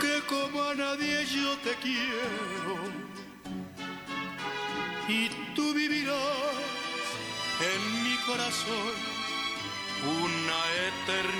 [0.00, 2.76] que como a nadie yo te quiero.
[5.08, 6.16] Y tú vivirás
[7.60, 8.94] en mi corazón
[10.22, 11.30] una eternidad.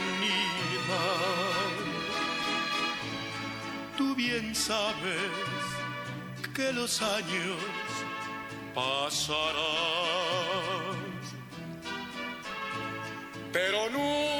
[3.97, 5.31] Tú bien sabes
[6.55, 7.59] que los años
[8.75, 9.61] pasarán.
[13.53, 14.40] Pero nunca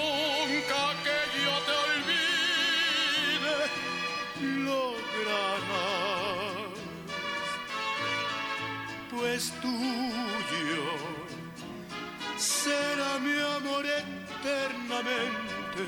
[9.41, 10.85] pues tuyo.
[12.37, 15.85] Será mi amor eternamente.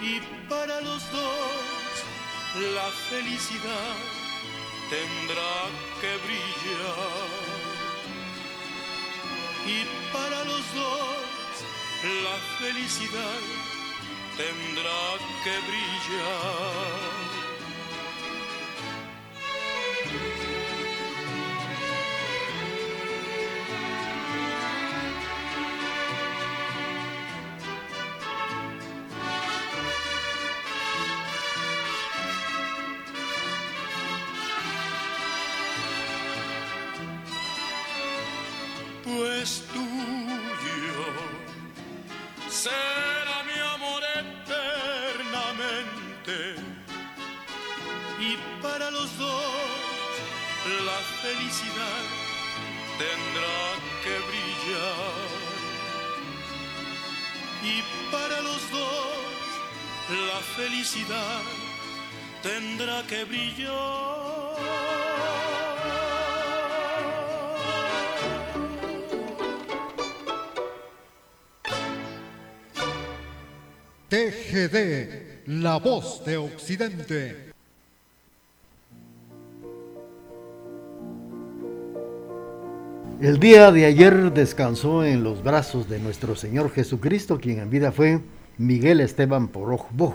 [0.00, 1.92] Y para los dos
[2.74, 3.96] la felicidad
[4.90, 5.54] tendrá
[6.00, 7.30] que brillar.
[9.66, 11.16] Y para los dos
[12.24, 13.40] la felicidad
[14.36, 15.02] tendrá
[15.44, 17.32] que brillar.
[39.04, 41.04] Pues tuyo
[42.48, 46.36] será mi amor eternamente.
[48.20, 49.44] Y para los dos
[50.86, 52.02] la felicidad
[52.98, 53.60] tendrá
[54.04, 55.30] que brillar.
[57.64, 57.82] Y
[58.12, 59.16] para los dos
[60.28, 61.42] la felicidad
[62.42, 64.11] tendrá que brillar.
[74.12, 77.34] TGD, la voz de Occidente.
[83.22, 87.90] El día de ayer descansó en los brazos de nuestro Señor Jesucristo, quien en vida
[87.90, 88.20] fue
[88.58, 90.12] Miguel Esteban Poroj Boj.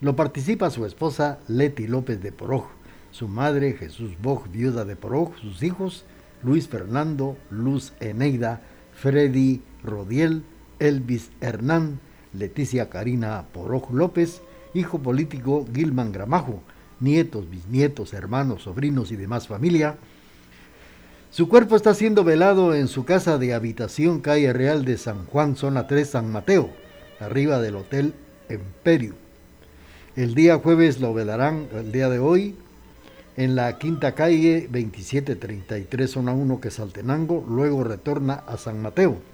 [0.00, 2.66] Lo participa su esposa Leti López de Poroj,
[3.10, 6.04] su madre Jesús Boj, viuda de Poroj, sus hijos
[6.44, 8.62] Luis Fernando, Luz Eneida,
[8.92, 10.44] Freddy Rodiel,
[10.78, 11.98] Elvis Hernán,
[12.34, 14.42] Leticia Karina Poroj López,
[14.74, 16.60] hijo político Gilman Gramajo,
[17.00, 19.96] nietos, bisnietos, hermanos, sobrinos y demás familia.
[21.30, 25.56] Su cuerpo está siendo velado en su casa de habitación, calle Real de San Juan,
[25.56, 26.70] zona 3, San Mateo,
[27.20, 28.14] arriba del Hotel
[28.48, 29.14] Emperio.
[30.16, 32.54] El día jueves lo velarán, el día de hoy,
[33.36, 39.33] en la quinta calle 2733, zona 1, Quesaltenango, luego retorna a San Mateo.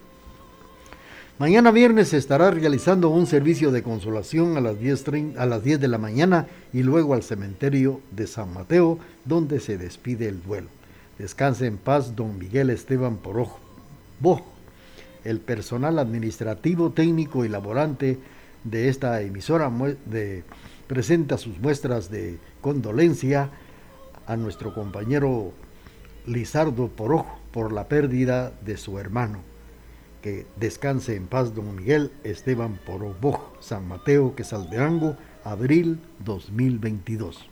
[1.41, 5.07] Mañana viernes estará realizando un servicio de consolación a las, 10,
[5.39, 9.79] a las 10 de la mañana y luego al cementerio de San Mateo, donde se
[9.79, 10.69] despide el vuelo.
[11.19, 13.59] Descanse en paz don Miguel Esteban Porojo.
[15.25, 18.19] El personal administrativo, técnico y laborante
[18.65, 19.73] de esta emisora
[20.05, 20.45] de,
[20.89, 23.49] presenta sus muestras de condolencia
[24.27, 25.55] a nuestro compañero
[26.27, 29.50] Lizardo Porojo por la pérdida de su hermano.
[30.23, 37.50] Que descanse en paz don Miguel Esteban Poroboj, San Mateo, Quesalderango, abril 2022.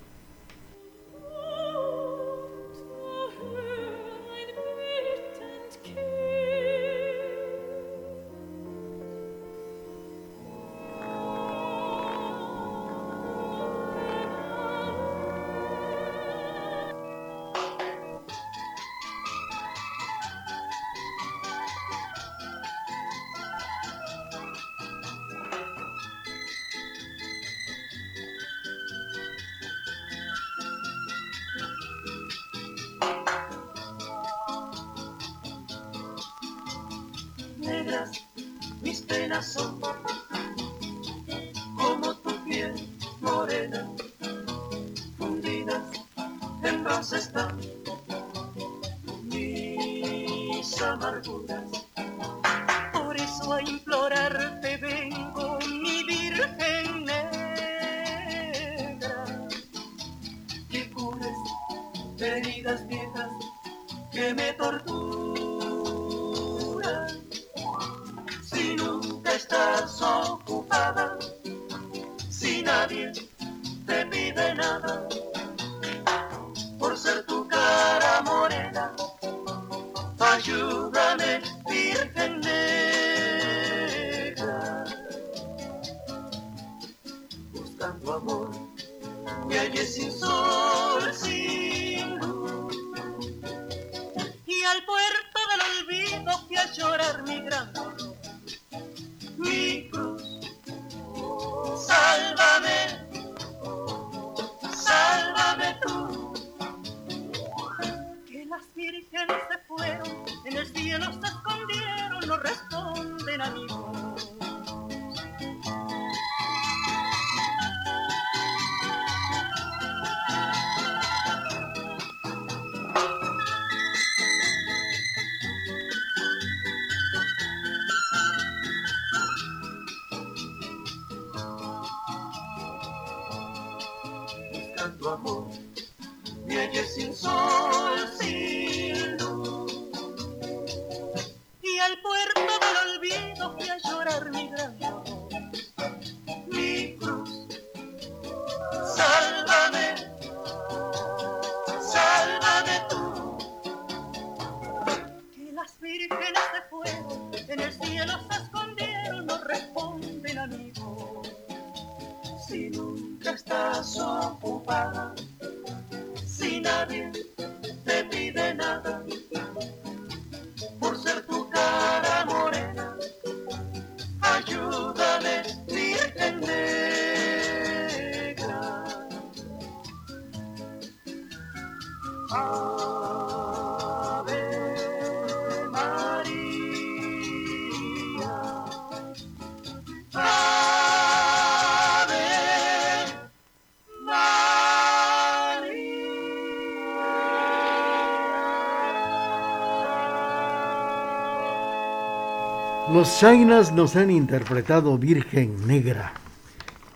[202.99, 206.15] Los Chainas nos han interpretado Virgen Negra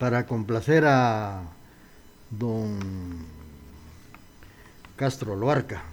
[0.01, 1.45] para complacer a
[2.29, 2.81] don
[4.97, 5.85] Castro Loarca,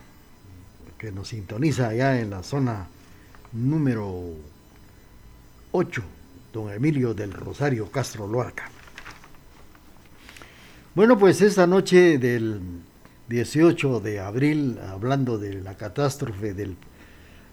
[0.98, 2.88] que nos sintoniza allá en la zona
[3.52, 4.34] número
[5.74, 6.02] 8,
[6.54, 8.68] don Emilio del Rosario Castro Loarca.
[10.96, 12.60] Bueno, pues esta noche del
[13.28, 16.78] 18 de abril, hablando de la catástrofe del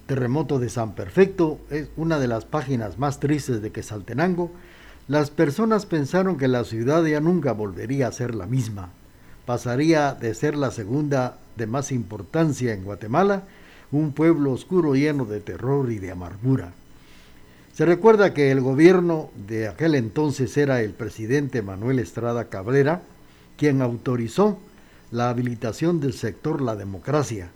[0.07, 4.51] terremoto de San Perfecto, es una de las páginas más tristes de Quesaltenango,
[5.09, 8.91] las personas pensaron que la ciudad ya nunca volvería a ser la misma.
[9.45, 13.45] Pasaría de ser la segunda de más importancia en Guatemala,
[13.93, 16.73] un pueblo oscuro lleno de terror y de amargura.
[17.73, 23.03] Se recuerda que el gobierno de aquel entonces era el presidente Manuel Estrada Cabrera,
[23.57, 24.59] quien autorizó
[25.11, 27.51] la habilitación del sector La Democracia,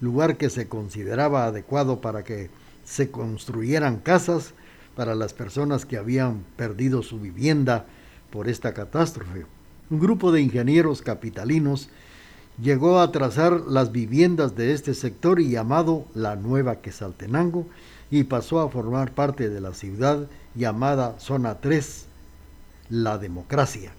[0.00, 2.50] lugar que se consideraba adecuado para que
[2.84, 4.54] se construyeran casas
[4.94, 7.86] para las personas que habían perdido su vivienda
[8.30, 9.46] por esta catástrofe.
[9.90, 11.88] Un grupo de ingenieros capitalinos
[12.60, 17.66] llegó a trazar las viviendas de este sector llamado la Nueva Quesaltenango
[18.10, 22.06] y pasó a formar parte de la ciudad llamada Zona 3,
[22.90, 23.92] la democracia.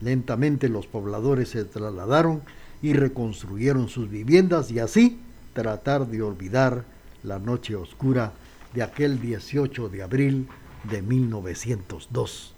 [0.00, 2.42] Lentamente los pobladores se trasladaron
[2.82, 5.18] y reconstruyeron sus viviendas y así
[5.54, 6.84] tratar de olvidar
[7.22, 8.32] la noche oscura
[8.74, 10.48] de aquel 18 de abril
[10.82, 12.52] de 1902.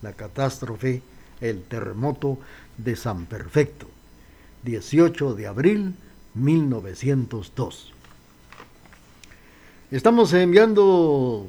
[0.00, 1.02] La catástrofe,
[1.40, 2.38] el terremoto
[2.78, 3.88] de San Perfecto.
[4.62, 5.94] 18 de abril
[6.34, 7.92] 1902.
[9.90, 11.46] Estamos enviando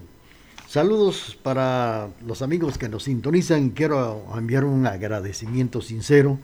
[0.68, 3.72] saludos para los amigos que nos sintonizan.
[3.72, 6.40] Quiero enviar un agradecimiento sincero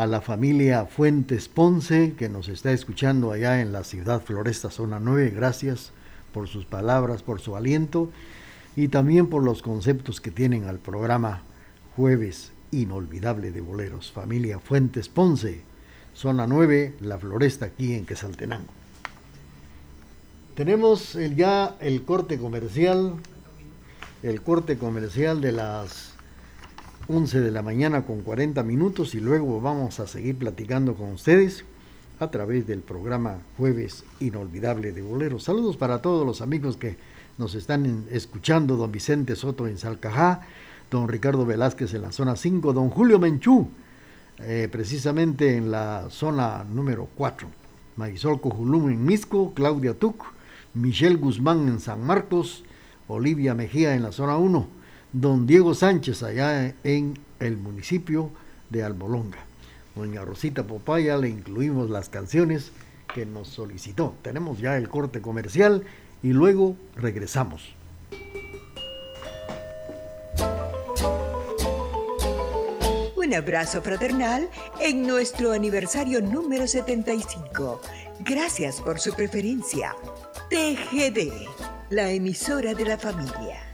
[0.00, 4.98] a la familia Fuentes Ponce que nos está escuchando allá en la ciudad Floresta Zona
[4.98, 5.28] 9.
[5.28, 5.92] Gracias
[6.32, 8.10] por sus palabras, por su aliento
[8.76, 11.42] y también por los conceptos que tienen al programa
[11.96, 14.10] Jueves Inolvidable de Boleros.
[14.10, 15.60] Familia Fuentes Ponce,
[16.14, 18.72] Zona 9, La Floresta aquí en Quesaltenango.
[20.54, 23.16] Tenemos el, ya el corte comercial,
[24.22, 26.09] el corte comercial de las
[27.12, 31.64] 11 de la mañana con 40 minutos y luego vamos a seguir platicando con ustedes
[32.20, 35.42] a través del programa Jueves Inolvidable de Boleros.
[35.42, 36.96] Saludos para todos los amigos que
[37.36, 40.42] nos están escuchando, don Vicente Soto en Salcajá,
[40.88, 43.68] don Ricardo Velázquez en la zona 5, don Julio Menchú,
[44.38, 47.48] eh, precisamente en la zona número 4,
[47.96, 50.26] Marisol Cojulum en Misco, Claudia Tuc,
[50.74, 52.62] Michelle Guzmán en San Marcos,
[53.08, 54.79] Olivia Mejía en la zona 1,
[55.12, 58.30] don Diego Sánchez allá en el municipio
[58.70, 59.38] de Albolonga.
[59.94, 62.70] Doña Rosita Popaya le incluimos las canciones
[63.12, 64.14] que nos solicitó.
[64.22, 65.84] Tenemos ya el corte comercial
[66.22, 67.74] y luego regresamos.
[73.16, 74.48] Un abrazo fraternal
[74.80, 77.80] en nuestro aniversario número 75.
[78.20, 79.94] Gracias por su preferencia.
[80.50, 81.30] TGD,
[81.90, 83.69] la emisora de la familia.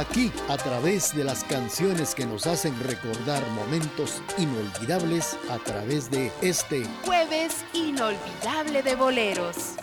[0.00, 6.32] Aquí a través de las canciones que nos hacen recordar momentos inolvidables a través de
[6.40, 9.76] este Jueves inolvidable de boleros.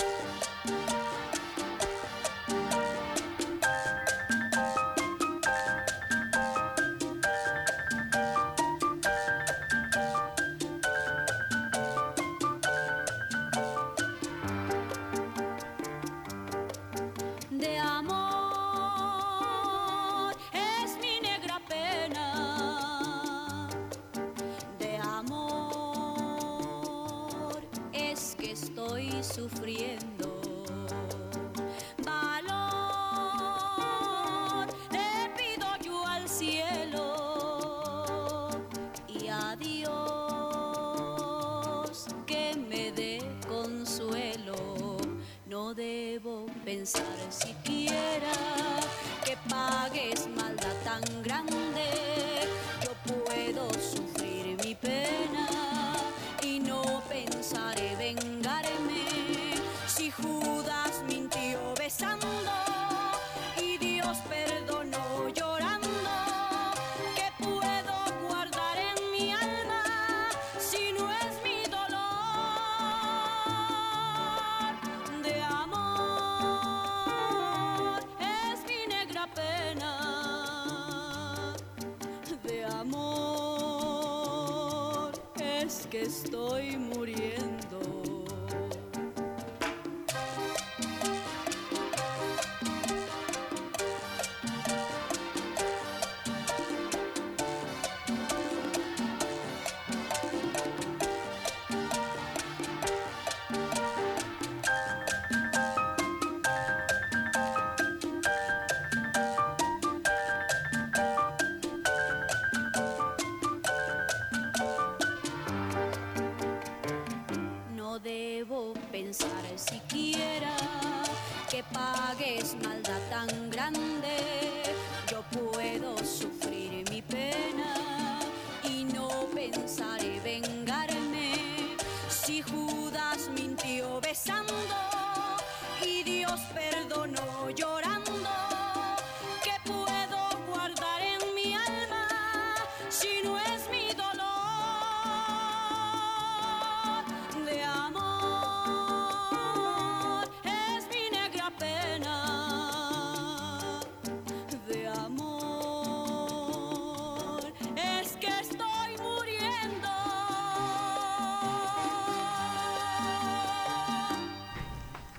[85.68, 87.67] Es que estoy muriendo.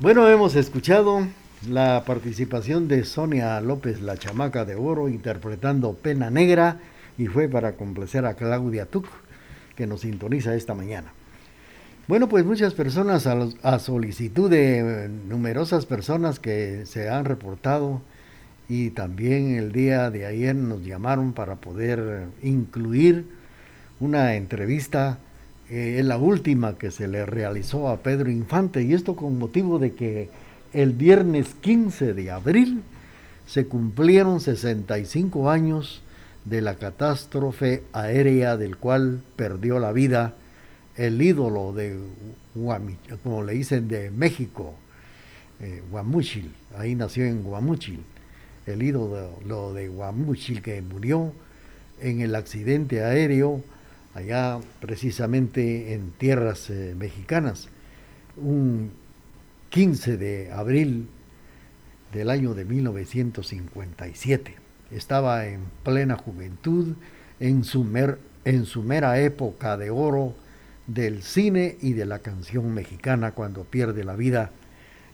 [0.09, 1.27] Bueno, hemos escuchado
[1.69, 6.79] la participación de Sonia López, la chamaca de oro, interpretando Pena Negra,
[7.19, 9.05] y fue para complacer a Claudia Tuc,
[9.77, 11.13] que nos sintoniza esta mañana.
[12.07, 17.27] Bueno, pues muchas personas, a, los- a solicitud de eh, numerosas personas que se han
[17.27, 18.01] reportado,
[18.67, 23.27] y también el día de ayer nos llamaron para poder incluir
[24.01, 25.19] una entrevista,
[25.71, 29.79] eh, es la última que se le realizó a Pedro Infante, y esto con motivo
[29.79, 30.31] de que
[30.73, 32.83] el viernes 15 de abril
[33.47, 36.03] se cumplieron 65 años
[36.45, 40.35] de la catástrofe aérea del cual perdió la vida
[40.97, 41.99] el ídolo de
[43.23, 44.75] como le dicen de México,
[45.61, 48.01] eh, Guamúchil, ahí nació en Guamúchil,
[48.67, 51.33] el ídolo lo de Guamúchil que murió
[52.01, 53.63] en el accidente aéreo
[54.19, 57.69] allá precisamente en tierras eh, mexicanas,
[58.37, 58.91] un
[59.71, 61.09] 15 de abril
[62.13, 64.55] del año de 1957.
[64.91, 66.95] Estaba en plena juventud,
[67.41, 70.35] en su, mer- en su mera época de oro
[70.87, 74.51] del cine y de la canción mexicana cuando pierde la vida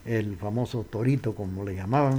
[0.05, 2.17] el famoso Torito como le llamaban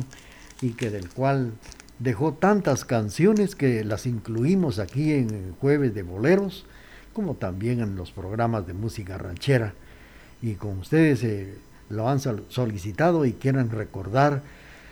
[0.61, 1.53] y que del cual
[1.99, 6.65] dejó tantas canciones que las incluimos aquí en Jueves de Boleros
[7.15, 9.73] como también en los programas de música ranchera
[10.41, 11.55] y con ustedes eh,
[11.89, 14.43] lo han sol- solicitado y quieren recordar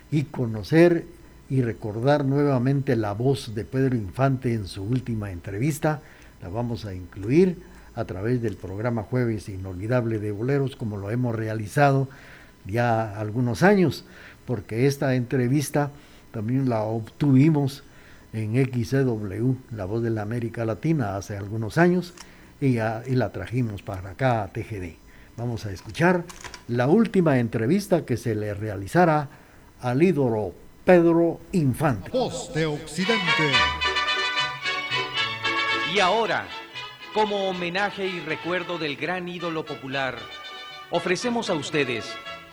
[0.10, 1.06] y conocer
[1.50, 6.02] y recordar nuevamente la voz de Pedro Infante en su última entrevista.
[6.42, 7.58] La vamos a incluir
[7.94, 12.08] a través del programa Jueves Inolvidable de Boleros, como lo hemos realizado
[12.66, 14.06] ya algunos años,
[14.48, 15.92] porque esta entrevista
[16.32, 17.84] también la obtuvimos
[18.34, 22.14] en XCW, La Voz de la América Latina, hace algunos años,
[22.60, 24.96] y, la trajimos para acá a TGD.
[25.38, 26.24] Vamos a escuchar
[26.68, 29.30] la última entrevista que se le realizara
[29.82, 30.54] al ídolo
[30.86, 32.10] Pedro Infante.
[32.10, 33.52] Voz de Occidente.
[35.94, 36.46] Y ahora,
[37.14, 40.18] como homenaje y recuerdo del gran ídolo popular,
[40.92, 42.06] ofrecemos a ustedes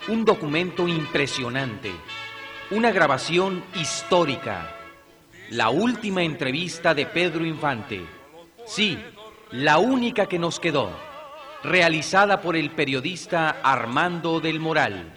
[0.09, 1.93] un documento impresionante,
[2.71, 4.80] una grabación histórica,
[5.51, 8.01] la última entrevista de Pedro Infante.
[8.67, 8.97] Sí,
[9.51, 10.91] la única que nos quedó,
[11.65, 15.13] realizada por el periodista Armando del Moral,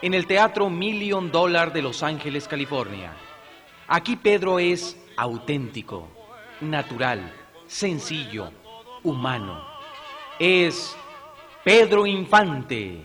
[0.00, 3.12] en el Teatro Million Dollar de Los Ángeles, California.
[3.86, 6.08] Aquí Pedro es auténtico,
[6.62, 7.30] natural,
[7.66, 8.52] sencillo,
[9.02, 9.66] humano.
[10.38, 10.96] Es
[11.62, 13.04] Pedro Infante.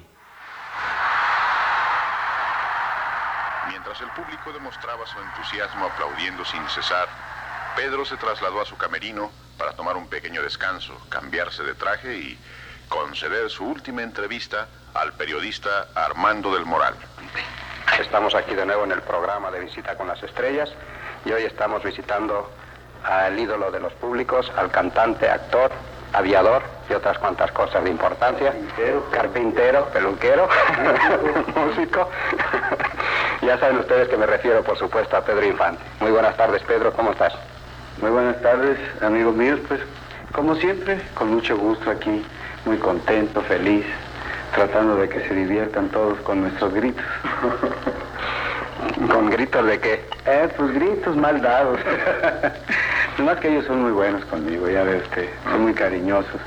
[4.00, 7.08] Mientras el público demostraba su entusiasmo aplaudiendo sin cesar,
[7.76, 12.40] Pedro se trasladó a su camerino para tomar un pequeño descanso, cambiarse de traje y
[12.88, 16.96] conceder su última entrevista al periodista Armando del Moral.
[18.00, 20.70] Estamos aquí de nuevo en el programa de Visita con las Estrellas
[21.26, 22.50] y hoy estamos visitando
[23.04, 25.72] al ídolo de los públicos, al cantante, actor,
[26.14, 28.54] aviador y otras cuantas cosas de importancia.
[29.12, 30.48] Carpintero, peluquero,
[31.56, 32.10] músico.
[33.42, 35.82] Ya saben ustedes que me refiero, por supuesto, a Pedro Infante.
[36.02, 37.34] Muy buenas tardes, Pedro, ¿cómo estás?
[38.02, 39.60] Muy buenas tardes, amigos míos.
[39.68, 39.80] Pues,
[40.34, 42.24] como siempre, con mucho gusto aquí,
[42.66, 43.86] muy contento, feliz,
[44.54, 47.06] tratando de que se diviertan todos con nuestros gritos.
[49.12, 50.06] ¿Con gritos de qué?
[50.26, 51.80] Eh, pues gritos mal dados.
[53.20, 56.40] Más que ellos son muy buenos conmigo, ya ves que son muy cariñosos.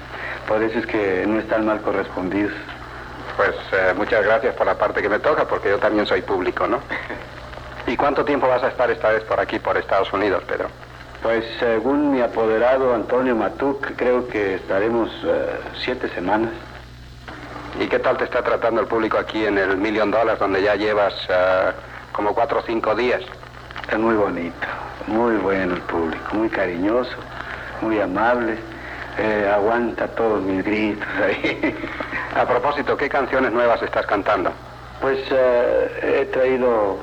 [0.48, 2.52] Por eso es que no están mal correspondidos.
[3.36, 6.66] Pues eh, muchas gracias por la parte que me toca, porque yo también soy público,
[6.66, 6.80] ¿no?
[7.86, 10.68] ¿Y cuánto tiempo vas a estar esta vez por aquí, por Estados Unidos, Pedro?
[11.22, 16.50] Pues según mi apoderado Antonio Matuc, creo que estaremos eh, siete semanas.
[17.80, 20.74] ¿Y qué tal te está tratando el público aquí en el Million Dollars, donde ya
[20.74, 21.70] llevas eh,
[22.12, 23.22] como cuatro o cinco días?
[23.90, 24.66] Es muy bonito,
[25.06, 27.16] muy bueno el público, muy cariñoso,
[27.80, 28.58] muy amable,
[29.18, 31.76] eh, aguanta todos mis gritos ahí.
[32.34, 34.52] A propósito, ¿qué canciones nuevas estás cantando?
[35.00, 36.98] Pues eh, he traído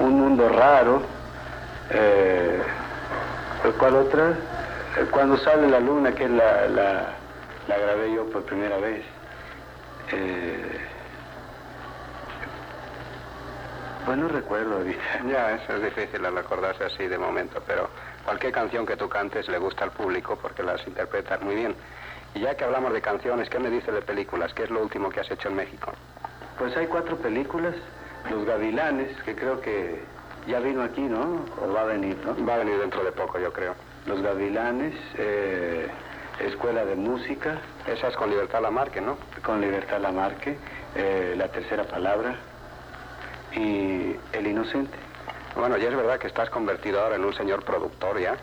[0.00, 1.02] Un Mundo Raro,
[1.90, 2.62] eh,
[3.78, 4.30] ¿cuál otra?
[4.98, 7.06] Eh, Cuando sale la luna, que la, la,
[7.66, 9.04] la grabé yo por primera vez.
[10.12, 10.80] Eh,
[14.04, 15.02] pues recuerdo ahorita.
[15.30, 17.90] Ya, eso es difícil al acordarse así de momento, pero
[18.24, 21.74] cualquier canción que tú cantes le gusta al público porque las interpretas muy bien.
[22.34, 24.52] Y ya que hablamos de canciones, ¿qué me dices de películas?
[24.54, 25.92] ¿Qué es lo último que has hecho en México?
[26.58, 27.74] Pues hay cuatro películas.
[28.30, 30.02] Los Gavilanes, que creo que
[30.46, 31.44] ya vino aquí, ¿no?
[31.62, 32.44] O va a venir, ¿no?
[32.44, 33.74] Va a venir dentro de poco, yo creo.
[34.06, 35.88] Los Gavilanes, eh,
[36.40, 37.58] Escuela de Música.
[37.86, 39.16] Esa es con Libertad Lamarque, ¿no?
[39.42, 40.56] Con Libertad Lamarque.
[40.94, 42.34] eh, la tercera palabra.
[43.52, 44.96] Y El Inocente.
[45.56, 48.36] Bueno, ya es verdad que estás convertido ahora en un señor productor, ¿ya?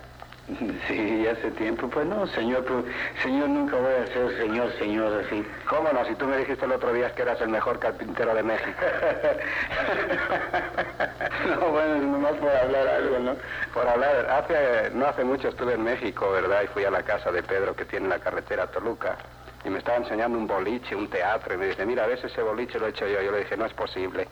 [0.88, 1.90] Sí, hace tiempo.
[1.90, 2.86] Pues no, señor, pues,
[3.24, 5.46] señor, nunca voy a ser señor, señor, así.
[5.68, 6.06] ¿Cómo no?
[6.06, 8.70] Si tú me dijiste el otro día que eras el mejor carpintero de México.
[11.50, 13.36] no, bueno, nomás por hablar algo, ¿no?
[13.74, 16.62] Por hablar, hace, no hace mucho estuve en México, ¿verdad?
[16.64, 19.18] Y fui a la casa de Pedro que tiene la carretera Toluca.
[19.64, 21.56] Y me estaba enseñando un boliche, un teatro.
[21.56, 23.20] Y me dice, mira, a veces ese boliche lo he hecho yo.
[23.22, 24.28] Yo le dije, no es posible.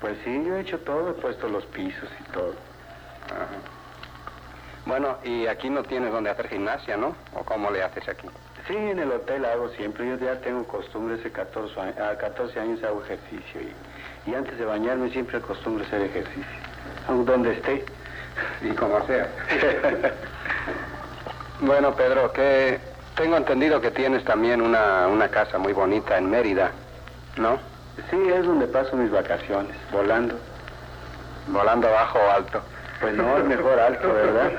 [0.00, 2.54] Pues sí, yo he hecho todo, he puesto los pisos y todo.
[3.26, 3.46] Ajá.
[4.88, 7.14] Bueno, y aquí no tienes donde hacer gimnasia, ¿no?
[7.34, 8.26] ¿O cómo le haces aquí?
[8.66, 10.08] Sí, en el hotel hago siempre.
[10.08, 13.60] Yo ya tengo costumbre, hace 14, años, a 14 años hago ejercicio.
[13.60, 16.44] Y, y antes de bañarme siempre acostumbro a hacer ejercicio.
[17.24, 17.84] Donde esté.
[18.62, 19.28] Y como sea.
[21.60, 22.78] bueno, Pedro, que
[23.16, 26.70] tengo entendido que tienes también una, una casa muy bonita en Mérida,
[27.36, 27.58] ¿no?
[28.10, 30.34] Sí, es donde paso mis vacaciones, volando.
[31.48, 32.60] ¿Volando bajo o alto?
[33.00, 34.52] Pues no, es mejor alto, ¿verdad?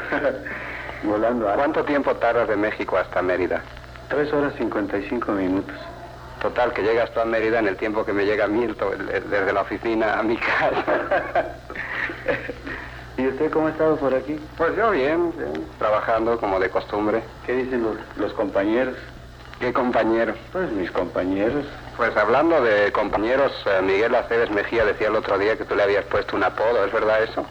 [1.03, 1.59] volando alto.
[1.59, 3.61] ¿Cuánto tiempo tardas de México hasta Mérida?
[4.09, 5.75] Tres horas 55 minutos.
[6.41, 9.61] Total, que llegas tú a Mérida en el tiempo que me llega Milton, desde la
[9.61, 11.45] oficina a mi casa.
[13.17, 14.39] ¿Y usted cómo ha estado por aquí?
[14.57, 17.21] Pues yo bien, bien, trabajando como de costumbre.
[17.45, 18.95] ¿Qué dicen los, los compañeros?
[19.59, 20.37] ¿Qué compañeros?
[20.53, 21.65] Pues mis compañeros.
[21.99, 25.83] Pues hablando de compañeros, eh, Miguel Aceves Mejía decía el otro día que tú le
[25.83, 27.45] habías puesto un apodo, ¿es verdad eso?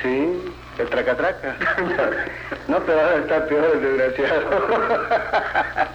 [0.00, 1.56] Sí, el tracatraca.
[2.68, 4.46] no, pero ahora está peor el desgraciado.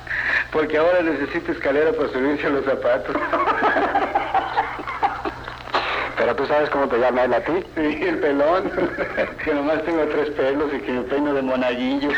[0.51, 3.16] Porque ahora necesita escalera para subirse a los zapatos.
[6.18, 7.54] ¿Pero tú sabes cómo te llama él a ti?
[7.74, 8.70] Sí, el pelón.
[9.45, 12.10] que nomás tengo tres pelos y que me peino de monaguillo.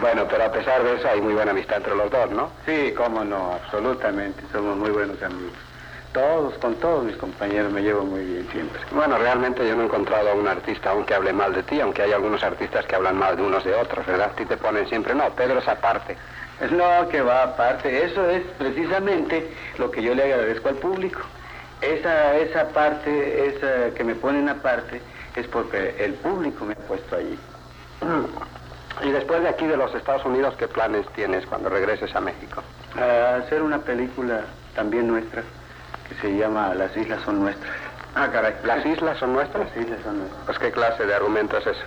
[0.00, 2.50] Bueno, pero a pesar de eso hay muy buena amistad entre los dos, ¿no?
[2.66, 4.42] Sí, cómo no, absolutamente.
[4.52, 5.52] Somos muy buenos amigos.
[6.12, 8.80] Todos, con todos mis compañeros me llevo muy bien siempre.
[8.90, 11.80] Bueno, realmente yo no he encontrado a un artista aún que hable mal de ti,
[11.80, 14.30] aunque hay algunos artistas que hablan mal de unos de otros, ¿verdad?
[14.32, 16.16] A ti te ponen siempre, no, Pedro es aparte.
[16.70, 18.04] No, que va aparte.
[18.04, 21.20] Eso es precisamente lo que yo le agradezco al público.
[21.80, 25.00] Esa, esa parte, esa que me ponen aparte,
[25.34, 27.38] es porque el público me ha puesto allí.
[29.00, 32.62] Y después de aquí de los Estados Unidos, ¿qué planes tienes cuando regreses a México?
[32.96, 34.42] A hacer una película
[34.74, 35.42] también nuestra,
[36.08, 37.72] que se llama Las Islas son nuestras.
[38.14, 38.54] Ah, caray.
[38.64, 39.68] ¿Las islas son nuestras?
[39.68, 40.44] Las islas son nuestras.
[40.44, 41.84] Pues, ¿qué clase de argumento es eso?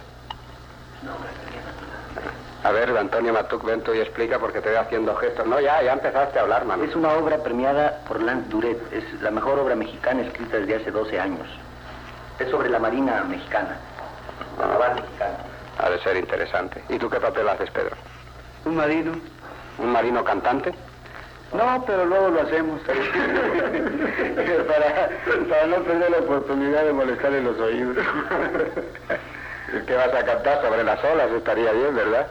[2.63, 5.45] A ver, Antonio Matuk, ven tú y explica porque te veo haciendo gestos.
[5.45, 6.87] No, ya, ya empezaste a hablar, mami.
[6.87, 8.91] Es una obra premiada por Lance Duret.
[8.91, 11.47] Es la mejor obra mexicana escrita desde hace 12 años.
[12.39, 13.77] Es sobre la Marina mexicana,
[14.59, 15.37] la naval mexicana.
[15.79, 16.83] Ha de ser interesante.
[16.89, 17.95] ¿Y tú qué papel haces, Pedro?
[18.65, 19.13] Un marino.
[19.77, 20.73] ¿Un marino cantante?
[21.53, 22.81] No, pero luego lo hacemos.
[24.67, 25.09] para,
[25.49, 27.97] para no perder la oportunidad de molestarle los oídos.
[29.85, 31.31] ¿Qué vas a cantar sobre las olas?
[31.31, 32.27] Estaría bien, ¿verdad?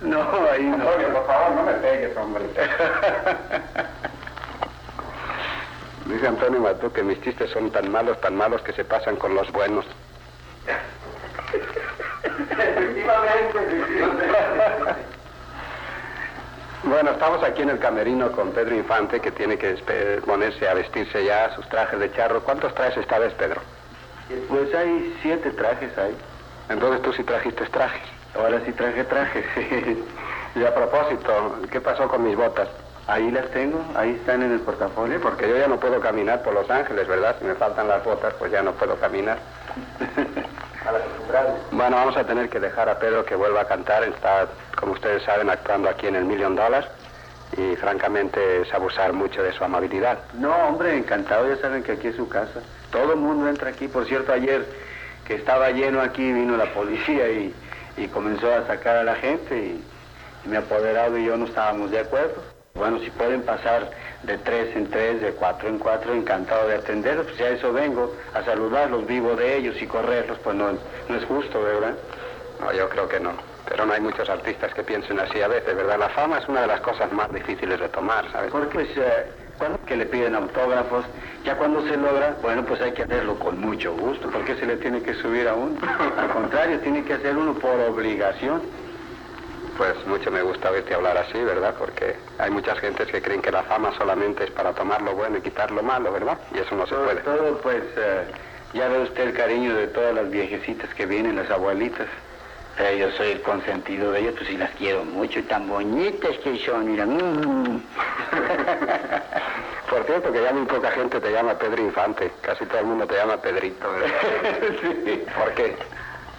[0.00, 0.76] No, ahí no.
[0.76, 2.44] Antonio, por favor, no me pegues, hombre.
[6.06, 9.34] Dice Antonio Matú que mis chistes son tan malos, tan malos que se pasan con
[9.34, 9.84] los buenos.
[16.82, 19.74] Bueno, estamos aquí en el camerino con Pedro Infante, que tiene que
[20.24, 22.42] ponerse a vestirse ya sus trajes de charro.
[22.42, 23.60] ¿Cuántos traes esta vez, Pedro?
[24.48, 26.16] Pues hay siete trajes ahí.
[26.70, 28.00] Entonces tú sí trajiste trajes.
[28.34, 29.44] Ahora sí traje trajes.
[30.56, 32.68] Y a propósito, ¿qué pasó con mis botas?
[33.06, 35.20] Ahí las tengo, ahí están en el portafolio.
[35.20, 37.36] Porque yo ya no puedo caminar por Los Ángeles, ¿verdad?
[37.38, 39.38] Si me faltan las botas, pues ya no puedo caminar.
[41.70, 44.04] Bueno, vamos a tener que dejar a Pedro que vuelva a cantar.
[44.04, 46.86] Está, como ustedes saben, actuando aquí en el Million Dollars.
[47.56, 50.18] Y francamente es abusar mucho de su amabilidad.
[50.34, 51.48] No, hombre, encantado.
[51.48, 52.60] Ya saben que aquí es su casa.
[52.90, 53.88] Todo el mundo entra aquí.
[53.88, 54.64] Por cierto, ayer
[55.26, 57.54] que estaba lleno aquí, vino la policía y,
[57.96, 59.84] y comenzó a sacar a la gente y,
[60.44, 62.59] y mi apoderado y yo no estábamos de acuerdo.
[62.74, 63.90] Bueno, si pueden pasar
[64.22, 67.26] de tres en tres, de cuatro en cuatro, encantado de atenderlos.
[67.26, 70.72] Pues si a eso vengo, a saludarlos, vivo de ellos y correrlos, pues no,
[71.08, 71.94] no es justo, ¿verdad?
[72.60, 73.32] No, yo creo que no.
[73.68, 75.98] Pero no hay muchos artistas que piensen así a veces, ¿verdad?
[75.98, 78.50] La fama es una de las cosas más difíciles de tomar, ¿sabes?
[78.50, 79.26] Porque pues, eh,
[79.58, 81.04] cuando que le piden autógrafos,
[81.44, 84.30] ya cuando se logra, bueno, pues hay que hacerlo con mucho gusto.
[84.30, 85.76] ¿Por qué se le tiene que subir a uno?
[86.16, 88.62] Al contrario, tiene que hacer uno por obligación.
[89.80, 91.74] Pues mucho me gusta verte hablar así, ¿verdad?
[91.78, 95.38] Porque hay muchas gentes que creen que la fama solamente es para tomar lo bueno
[95.38, 96.36] y quitar lo malo, ¿verdad?
[96.54, 97.20] Y eso no se Sobre puede.
[97.22, 98.24] todo, pues, eh,
[98.74, 102.06] ya ve usted el cariño de todas las viejecitas que vienen, las abuelitas.
[102.78, 106.36] Eh, yo soy el consentido de ellas, pues sí las quiero mucho y tan bonitas
[106.44, 107.06] que son, mira.
[107.06, 107.82] mm.
[109.88, 112.30] Por cierto, que ya muy poca gente te llama Pedro Infante.
[112.42, 114.10] Casi todo el mundo te llama Pedrito, ¿verdad?
[115.06, 115.24] Sí.
[115.38, 115.74] ¿Por qué?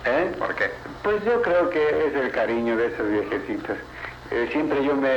[0.06, 0.32] ¿Eh?
[0.38, 0.72] ¿Por qué?
[1.04, 3.78] Pues yo creo que es el cariño de esas viejecitas.
[4.32, 5.10] Eh, siempre yo me,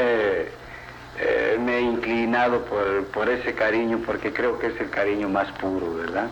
[1.18, 5.50] eh, me he inclinado por, por ese cariño porque creo que es el cariño más
[5.52, 6.28] puro, ¿verdad?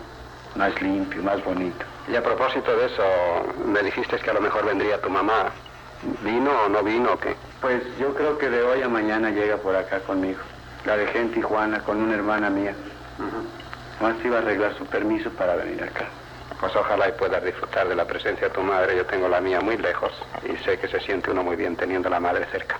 [0.55, 1.85] Más limpio, más bonito.
[2.07, 3.03] Y a propósito de eso,
[3.65, 5.51] me dijiste que a lo mejor vendría tu mamá.
[6.21, 7.33] ¿Vino o no vino o qué?
[7.61, 10.41] Pues yo creo que de hoy a mañana llega por acá conmigo.
[10.85, 12.75] La dejé en Tijuana con una hermana mía.
[14.01, 16.07] Más iba a arreglar su permiso para venir acá.
[16.63, 18.95] Pues ojalá y puedas disfrutar de la presencia de tu madre.
[18.95, 20.13] Yo tengo la mía muy lejos
[20.45, 22.77] y sé que se siente uno muy bien teniendo la madre cerca.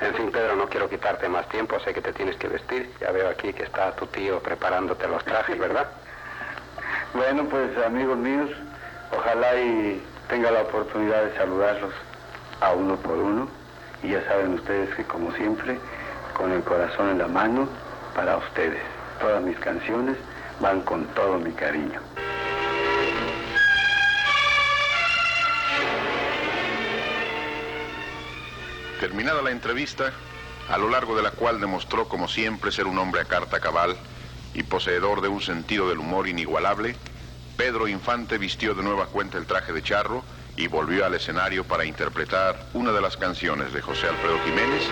[0.00, 1.78] En fin, Pedro, no quiero quitarte más tiempo.
[1.80, 2.90] Sé que te tienes que vestir.
[2.98, 5.86] Ya veo aquí que está tu tío preparándote los trajes, ¿verdad?
[7.12, 8.48] Bueno, pues amigos míos,
[9.14, 11.92] ojalá y tenga la oportunidad de saludarlos
[12.62, 13.48] a uno por uno.
[14.02, 15.78] Y ya saben ustedes que como siempre,
[16.32, 17.68] con el corazón en la mano,
[18.14, 18.80] para ustedes.
[19.20, 20.16] Todas mis canciones
[20.58, 22.00] van con todo mi cariño.
[29.00, 30.12] Terminada la entrevista,
[30.68, 33.96] a lo largo de la cual demostró como siempre ser un hombre a carta cabal
[34.52, 36.94] y poseedor de un sentido del humor inigualable,
[37.56, 40.22] Pedro Infante vistió de nueva cuenta el traje de charro
[40.54, 44.82] y volvió al escenario para interpretar una de las canciones de José Alfredo Jiménez,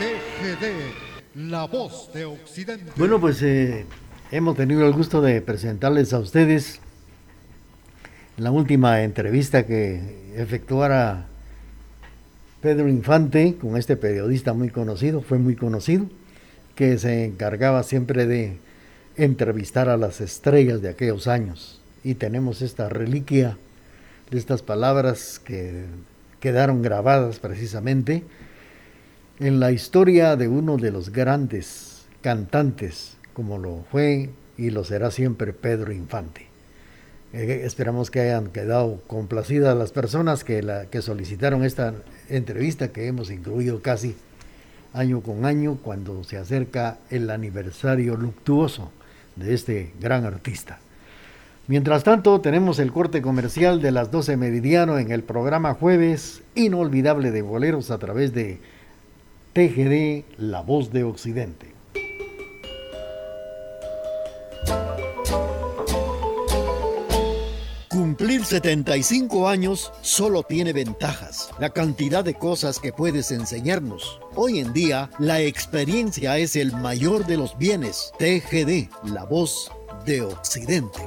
[0.00, 2.90] TGD, la voz de Occidente.
[2.96, 3.86] Bueno, pues eh,
[4.32, 6.80] hemos tenido el gusto de presentarles a ustedes
[8.36, 11.26] la última entrevista que efectuara
[12.60, 16.06] Pedro Infante con este periodista muy conocido, fue muy conocido,
[16.74, 18.58] que se encargaba siempre de
[19.16, 21.80] entrevistar a las estrellas de aquellos años.
[22.04, 23.56] Y tenemos esta reliquia
[24.30, 25.84] de estas palabras que
[26.40, 28.22] quedaron grabadas precisamente
[29.38, 35.10] en la historia de uno de los grandes cantantes, como lo fue y lo será
[35.10, 36.45] siempre Pedro Infante.
[37.36, 41.92] Eh, esperamos que hayan quedado complacidas las personas que, la, que solicitaron esta
[42.30, 44.16] entrevista que hemos incluido casi
[44.94, 48.90] año con año cuando se acerca el aniversario luctuoso
[49.36, 50.78] de este gran artista.
[51.66, 57.32] Mientras tanto, tenemos el corte comercial de las 12 meridiano en el programa Jueves Inolvidable
[57.32, 58.60] de Boleros a través de
[59.52, 61.75] TGD La Voz de Occidente.
[68.06, 71.50] Cumplir 75 años solo tiene ventajas.
[71.58, 74.20] La cantidad de cosas que puedes enseñarnos.
[74.36, 78.12] Hoy en día, la experiencia es el mayor de los bienes.
[78.20, 79.72] TGD, la voz
[80.04, 81.00] de Occidente.